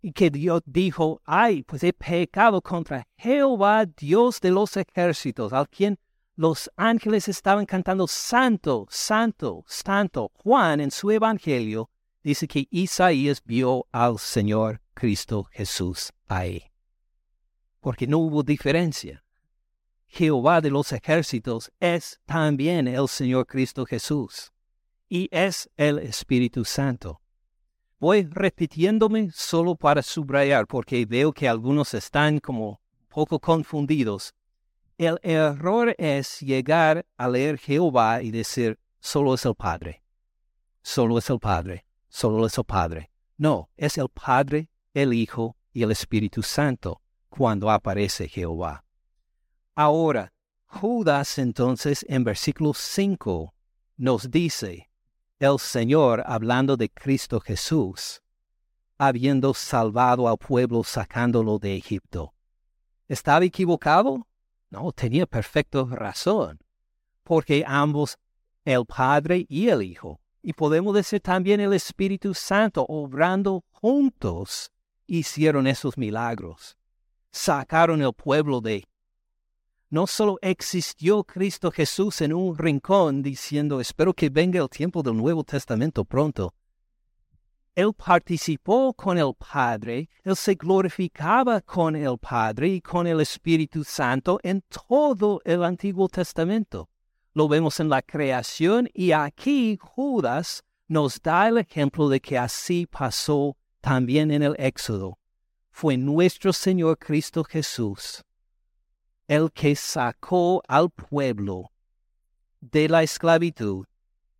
[0.03, 5.68] y que Dios dijo, ay, pues he pecado contra Jehová, Dios de los ejércitos, al
[5.68, 5.98] quien
[6.34, 10.32] los ángeles estaban cantando, Santo, Santo, Santo.
[10.34, 11.88] Juan en su Evangelio
[12.24, 16.64] dice que Isaías vio al Señor Cristo Jesús ahí.
[17.80, 19.24] Porque no hubo diferencia.
[20.09, 24.53] Jehová de los ejércitos es también el Señor Cristo Jesús
[25.09, 27.22] y es el Espíritu Santo.
[28.03, 34.34] Voy repitiéndome solo para subrayar porque veo que algunos están como poco confundidos.
[34.98, 40.03] El error es llegar a leer Jehová y decir, solo es el Padre.
[40.82, 43.11] Solo es el Padre solo es el Padre.
[43.38, 47.00] No, es el Padre, el Hijo y el Espíritu Santo
[47.30, 48.84] cuando aparece Jehová.
[49.74, 50.32] Ahora,
[50.66, 53.55] Judas entonces en versículo 5
[53.96, 54.90] nos dice,
[55.43, 58.22] el Señor hablando de Cristo Jesús,
[58.97, 62.32] habiendo salvado al pueblo sacándolo de Egipto.
[63.09, 64.24] ¿Estaba equivocado?
[64.70, 66.61] No, tenía perfecta razón,
[67.24, 68.16] porque ambos,
[68.64, 74.70] el Padre y el Hijo, y podemos decir también el Espíritu Santo obrando juntos
[75.09, 76.76] hicieron esos milagros.
[77.32, 78.84] Sacaron el pueblo de...
[79.93, 85.18] No solo existió Cristo Jesús en un rincón diciendo, espero que venga el tiempo del
[85.18, 86.55] Nuevo Testamento pronto.
[87.74, 93.84] Él participó con el Padre, Él se glorificaba con el Padre y con el Espíritu
[93.84, 96.88] Santo en todo el Antiguo Testamento
[97.34, 102.86] lo vemos en la creación y aquí Judas nos da el ejemplo de que así
[102.86, 105.18] pasó también en el Éxodo.
[105.70, 108.24] Fue nuestro Señor Cristo Jesús
[109.29, 111.73] el que sacó al pueblo
[112.61, 113.87] de la esclavitud.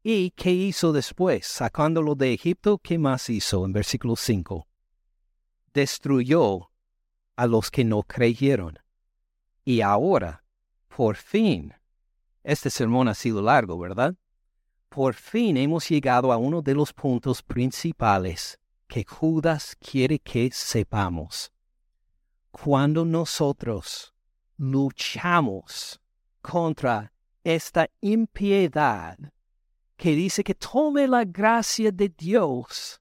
[0.03, 1.47] ¿Y qué hizo después?
[1.47, 4.67] Sacándolo de Egipto, ¿qué más hizo en versículo 5?
[5.73, 6.71] Destruyó
[7.37, 8.79] a los que no creyeron.
[9.65, 10.45] Y ahora,
[10.89, 11.73] por fin,
[12.43, 14.15] este sermón ha sido largo, ¿verdad?
[14.89, 18.59] Por fin hemos llegado a uno de los puntos principales
[18.89, 21.53] que Judas quiere que sepamos.
[22.51, 24.13] Cuando nosotros
[24.59, 26.01] luchamos
[26.41, 27.13] contra
[27.45, 29.19] esta impiedad
[29.97, 33.01] que dice que tome la gracia de Dios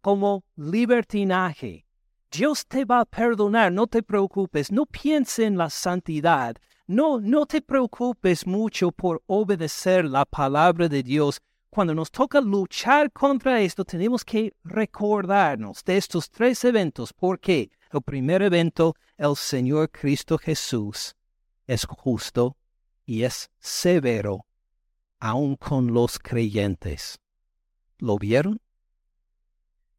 [0.00, 1.84] como libertinaje.
[2.30, 7.44] Dios te va a perdonar, no te preocupes, no piense en la santidad, no, no
[7.44, 11.40] te preocupes mucho por obedecer la palabra de Dios.
[11.70, 17.12] Cuando nos toca luchar contra esto, tenemos que recordarnos de estos tres eventos.
[17.12, 21.16] porque El primer evento, el Señor Cristo Jesús
[21.66, 22.56] es justo
[23.06, 24.46] y es severo,
[25.18, 27.18] aun con los creyentes.
[27.98, 28.60] ¿Lo vieron?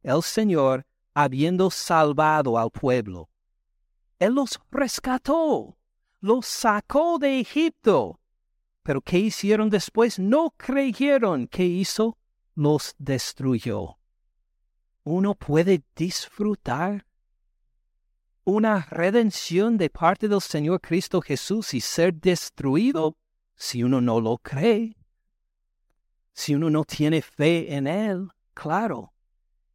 [0.04, 3.30] El Señor, habiendo salvado al pueblo,
[4.20, 5.78] Él los rescató
[6.22, 8.20] los sacó de Egipto.
[8.92, 10.20] Pero ¿qué hicieron después?
[10.20, 11.48] No creyeron.
[11.48, 12.18] ¿Qué hizo?
[12.56, 14.00] Los destruyó.
[15.06, 17.06] Uno puede disfrutar
[18.44, 23.16] una redención de parte del Señor Cristo Jesús y ser destruido
[23.56, 24.98] si uno no lo cree.
[26.34, 29.14] Si uno no tiene fe en Él, claro.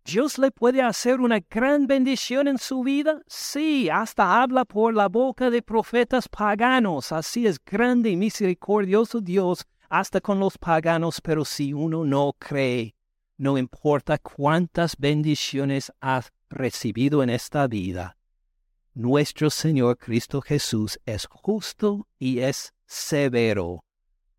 [0.06, 3.22] ¿Dios le puede hacer una gran bendición en su vida?
[3.26, 7.10] Sí, hasta habla por la boca de profetas paganos.
[7.10, 12.94] Así es grande y misericordioso Dios hasta con los paganos, pero si uno no cree,
[13.36, 18.16] no importa cuántas bendiciones has recibido en esta vida,
[18.94, 23.82] nuestro Señor Cristo Jesús es justo y es severo,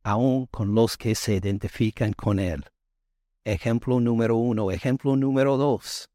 [0.02, 2.64] aun con los que se identifican con Él.
[3.48, 4.72] Ejemplo número uno.
[4.72, 6.10] Ejemplo número dos.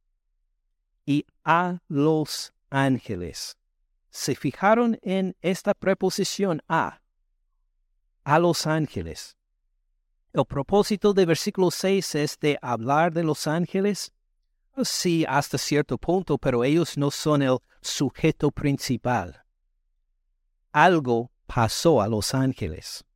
[1.06, 3.56] Y a los ángeles.
[4.10, 7.00] ¿Se fijaron en esta preposición a?
[8.24, 9.38] A los ángeles.
[10.34, 14.12] El propósito de versículo 6 es de hablar de los ángeles.
[14.84, 19.42] Sí, hasta cierto punto, pero ellos no son el sujeto principal.
[20.70, 23.06] algo pasó a los ángeles.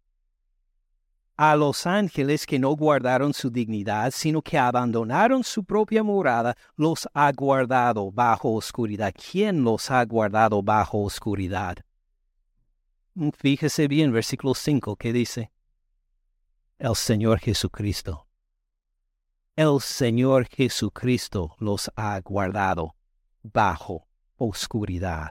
[1.39, 7.07] A los ángeles que no guardaron su dignidad, sino que abandonaron su propia morada, los
[7.13, 9.13] ha guardado bajo oscuridad.
[9.15, 11.77] ¿Quién los ha guardado bajo oscuridad?
[13.37, 15.51] Fíjese bien, versículo 5, que dice,
[16.79, 18.27] el Señor Jesucristo.
[19.57, 22.95] El Señor Jesucristo los ha guardado
[23.43, 24.07] bajo
[24.37, 25.31] oscuridad.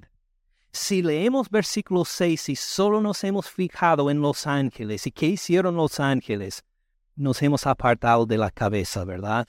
[0.76, 5.78] Si leemos versículo 6 y solo nos hemos fijado en los ángeles y qué hicieron
[5.78, 6.66] los ángeles,
[7.16, 9.48] nos hemos apartado de la cabeza, ¿verdad?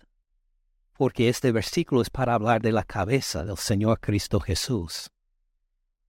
[0.93, 5.11] Porque este versículo es para hablar de la cabeza del Señor Cristo Jesús.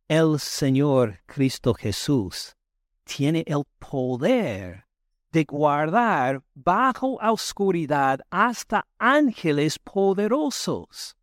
[0.07, 2.55] El Señor Cristo Jesús
[3.03, 4.85] tiene el poder
[5.31, 11.17] de guardar bajo oscuridad hasta ángeles poderosos.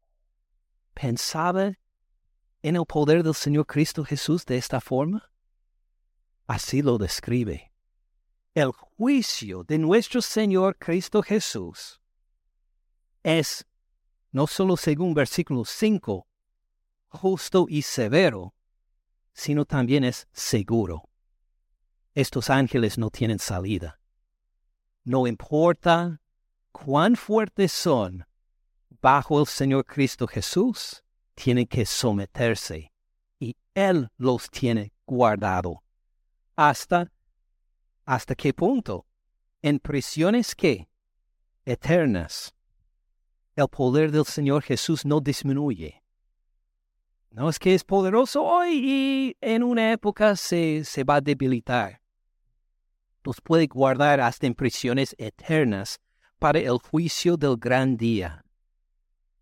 [0.95, 1.75] Pensaba
[2.65, 5.31] en el poder del Señor Cristo Jesús de esta forma?
[6.47, 7.71] Así lo describe.
[8.55, 12.01] El juicio de nuestro Señor Cristo Jesús
[13.23, 13.67] es,
[14.33, 16.27] no solo según versículo 5,
[17.09, 18.55] justo y severo,
[19.35, 21.11] sino también es seguro.
[22.15, 24.01] Estos ángeles no tienen salida.
[25.05, 26.23] No importa
[26.73, 28.27] cuán fuertes son
[29.03, 31.04] bajo el Señor Cristo Jesús,
[31.35, 32.93] tienen que someterse
[33.39, 35.83] y Él los tiene guardado.
[36.57, 37.11] ¿Hasta,
[38.05, 39.07] hasta qué punto?
[39.63, 40.89] En prisiones que
[41.65, 42.55] eternas.
[43.57, 46.03] El poder del Señor Jesús no disminuye.
[47.31, 52.01] No es que es poderoso hoy y en una época se, se va a debilitar.
[53.25, 55.99] Los puede guardar hasta en prisiones eternas
[56.39, 58.45] para el juicio del gran día.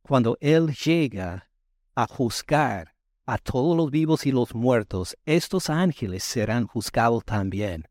[0.02, 1.50] Cuando Él llega
[1.94, 2.94] a juzgar
[3.26, 7.88] a todos los vivos y los muertos, estos ángeles serán juzgados también.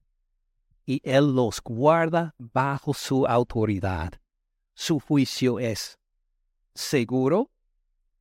[0.85, 4.13] Y Él los guarda bajo su autoridad.
[4.73, 5.97] Su juicio es
[6.73, 7.49] seguro,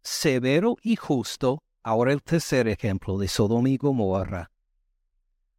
[0.02, 1.62] severo y justo.
[1.82, 4.50] Ahora el tercer ejemplo de Sodoma y Gomorra.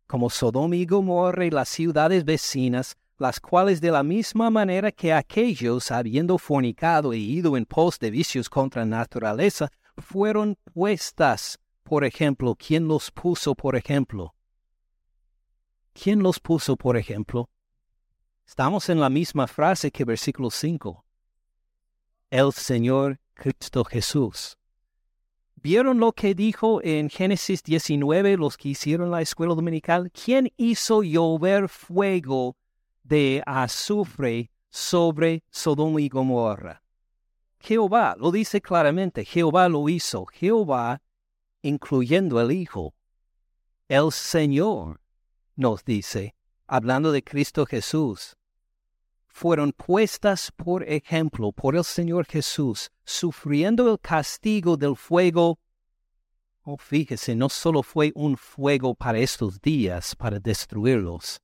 [0.06, 5.14] Como Sodoma y Gomorra y las ciudades vecinas, las cuales de la misma manera que
[5.14, 12.56] aquellos, habiendo fornicado e ido en pos de vicios contra naturaleza, fueron puestas, por ejemplo,
[12.56, 14.36] ¿quién los puso, por ejemplo?
[15.94, 17.50] ¿Quién los puso, por ejemplo?
[18.46, 21.06] Estamos en la misma frase que versículo 5.
[22.30, 24.58] El Señor Cristo Jesús.
[25.56, 30.12] ¿Vieron lo que dijo en Génesis 19 los que hicieron la escuela dominical?
[30.12, 32.58] ¿Quién hizo llover fuego
[33.04, 36.82] de azufre sobre Sodoma y Gomorra?
[37.62, 41.02] Jehová lo dice claramente, Jehová lo hizo, Jehová
[41.62, 42.96] incluyendo el Hijo.
[43.88, 45.00] El Señor
[45.56, 46.36] nos dice,
[46.66, 48.36] hablando de Cristo Jesús,
[49.28, 55.60] fueron puestas por ejemplo por el Señor Jesús, sufriendo el castigo del fuego.
[56.64, 61.40] Oh, fíjese, no solo fue un fuego para estos días, para destruirlos.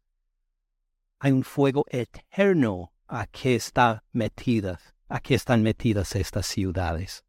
[1.19, 4.79] Hay un fuego eterno a que está metida
[5.09, 7.23] Aquí están metidas estas ciudades.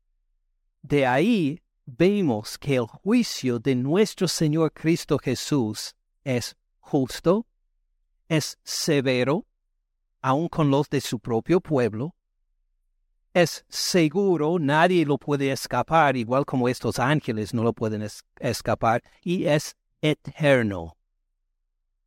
[0.82, 7.46] De ahí vemos que el juicio de nuestro Señor Cristo Jesús es justo,
[8.28, 9.46] es severo,
[10.20, 12.14] aun con los de su propio pueblo,
[13.32, 18.06] es seguro, nadie lo puede escapar, igual como estos ángeles no lo pueden
[18.40, 20.96] escapar, y es eterno.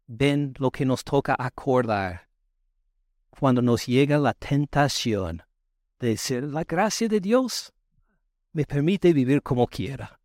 [0.08, 2.28] Ven lo que nos toca acordar
[3.30, 5.42] cuando nos llega la tentación
[6.08, 7.74] decir, la gracia de Dios
[8.54, 10.20] me permite vivir como quiera.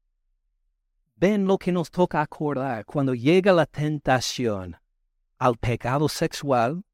[1.16, 4.76] Ven lo que nos toca acordar cuando llega la tentación
[5.38, 6.84] al pecado sexual,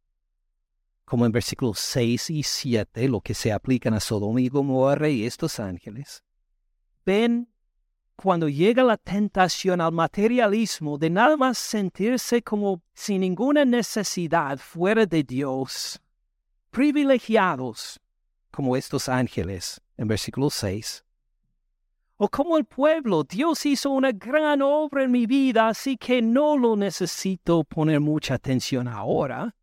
[1.04, 5.24] como en versículos 6 y 7, lo que se aplican a Sodoma y Gomorra y
[5.24, 6.22] estos ángeles.
[7.04, 7.48] Ven
[8.14, 15.06] cuando llega la tentación al materialismo de nada más sentirse como sin ninguna necesidad fuera
[15.06, 16.00] de Dios,
[16.70, 18.00] privilegiados,
[18.52, 21.04] como estos ángeles en versículo 6.
[22.18, 26.56] O como el pueblo, Dios hizo una gran obra en mi vida, así que no
[26.56, 29.56] lo necesito poner mucha atención ahora.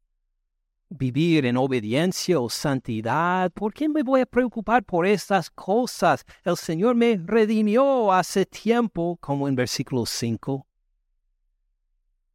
[0.89, 6.25] Vivir en obediencia o santidad, ¿por qué me voy a preocupar por estas cosas?
[6.43, 10.65] El Señor me redimió hace tiempo, como en versículo 5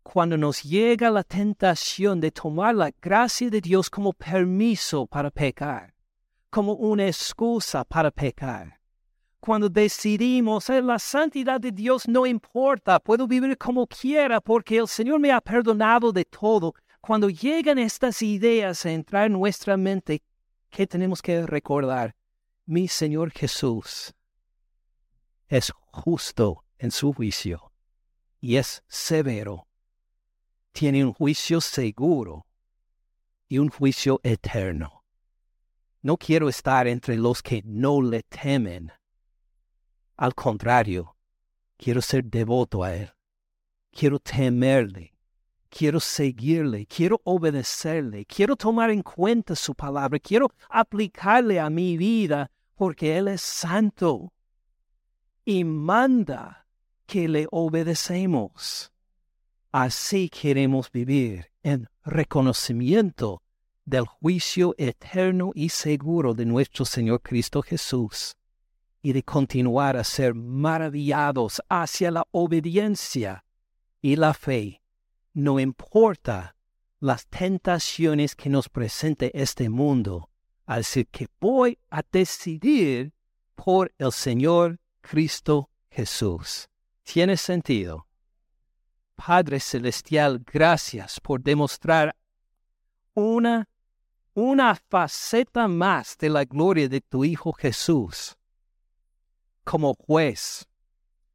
[0.02, 5.93] cuando nos llega la tentación de tomar la gracia de Dios como permiso para pecar
[6.54, 8.78] como una excusa para pecar.
[9.40, 14.86] cuando decidimos, eh, la santidad de Dios no importa, puedo vivir como quiera porque el
[14.86, 16.72] Señor me ha perdonado de todo.
[17.00, 20.22] Cuando llegan estas ideas a entrar en nuestra mente,
[20.70, 22.14] ¿qué tenemos que recordar?
[22.66, 24.14] Mi Señor Jesús
[25.48, 27.72] es justo en su juicio
[28.40, 29.66] y es severo.
[30.70, 32.46] Tiene un juicio seguro
[33.48, 34.93] y un juicio eterno.
[36.04, 38.92] No quiero estar entre los que no le temen
[40.16, 41.16] al contrario,
[41.76, 43.10] quiero ser devoto a Él.
[43.90, 45.12] Quiero temerle.
[45.68, 46.86] Quiero seguirle.
[46.86, 48.24] Quiero obedecerle.
[48.26, 50.18] Quiero tomar en cuenta su palabra.
[50.20, 54.32] Quiero aplicarle a mi vida porque Él es santo
[55.44, 56.66] y manda
[57.06, 58.92] que le obedecemos.
[59.72, 63.42] Así queremos vivir en reconocimiento
[63.84, 68.36] del juicio eterno y seguro de nuestro Señor Cristo Jesús
[69.02, 73.44] y de continuar a ser maravillados hacia la obediencia
[74.00, 74.82] y la fe,
[75.34, 76.56] no importa
[77.00, 80.30] las tentaciones que nos presente este mundo,
[80.66, 83.12] decir que voy a decidir
[83.54, 86.68] por el Señor Cristo Jesús.
[87.02, 88.06] ¿Tiene sentido?
[89.14, 92.16] Padre Celestial, gracias por demostrar
[93.14, 93.68] una,
[94.34, 98.36] una faceta más de la gloria de tu Hijo Jesús
[99.64, 100.66] como juez,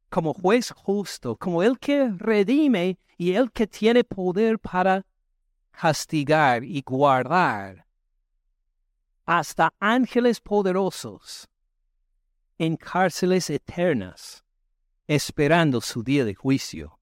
[0.08, 5.04] como juez justo, como el que redime y el que tiene poder para
[5.72, 7.86] castigar y guardar
[9.26, 11.48] hasta ángeles poderosos
[12.58, 14.44] en cárceles eternas,
[15.06, 16.98] esperando su día de juicio.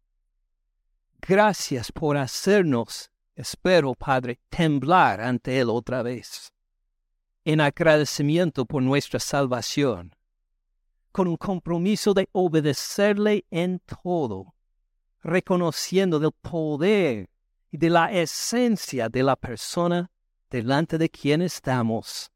[1.21, 6.53] Gracias por hacernos, espero, Padre, temblar ante Él otra vez,
[7.45, 10.15] en agradecimiento por nuestra salvación
[11.19, 14.55] con un compromiso de obedecerle en todo,
[15.23, 17.29] reconociendo el poder
[17.71, 20.11] y de la esencia de la persona
[20.49, 22.31] delante de quien estamos.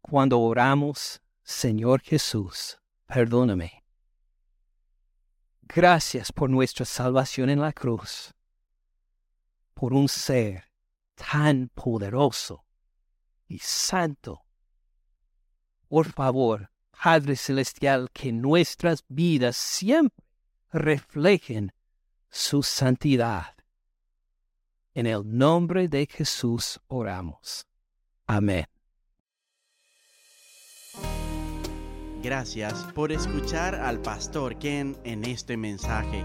[0.00, 3.84] Cuando oramos, Señor Jesús, perdóname.
[5.62, 8.32] Gracias por nuestra salvación en la cruz,
[9.78, 10.64] por un ser
[11.14, 12.64] tan poderoso
[13.46, 14.44] y santo.
[15.86, 20.24] Por favor, Padre Celestial, que nuestras vidas siempre
[20.72, 21.72] reflejen
[22.28, 23.54] su santidad.
[24.94, 27.64] En el nombre de Jesús oramos.
[28.26, 28.66] Amén.
[32.20, 36.24] Gracias por escuchar al pastor Ken en este mensaje.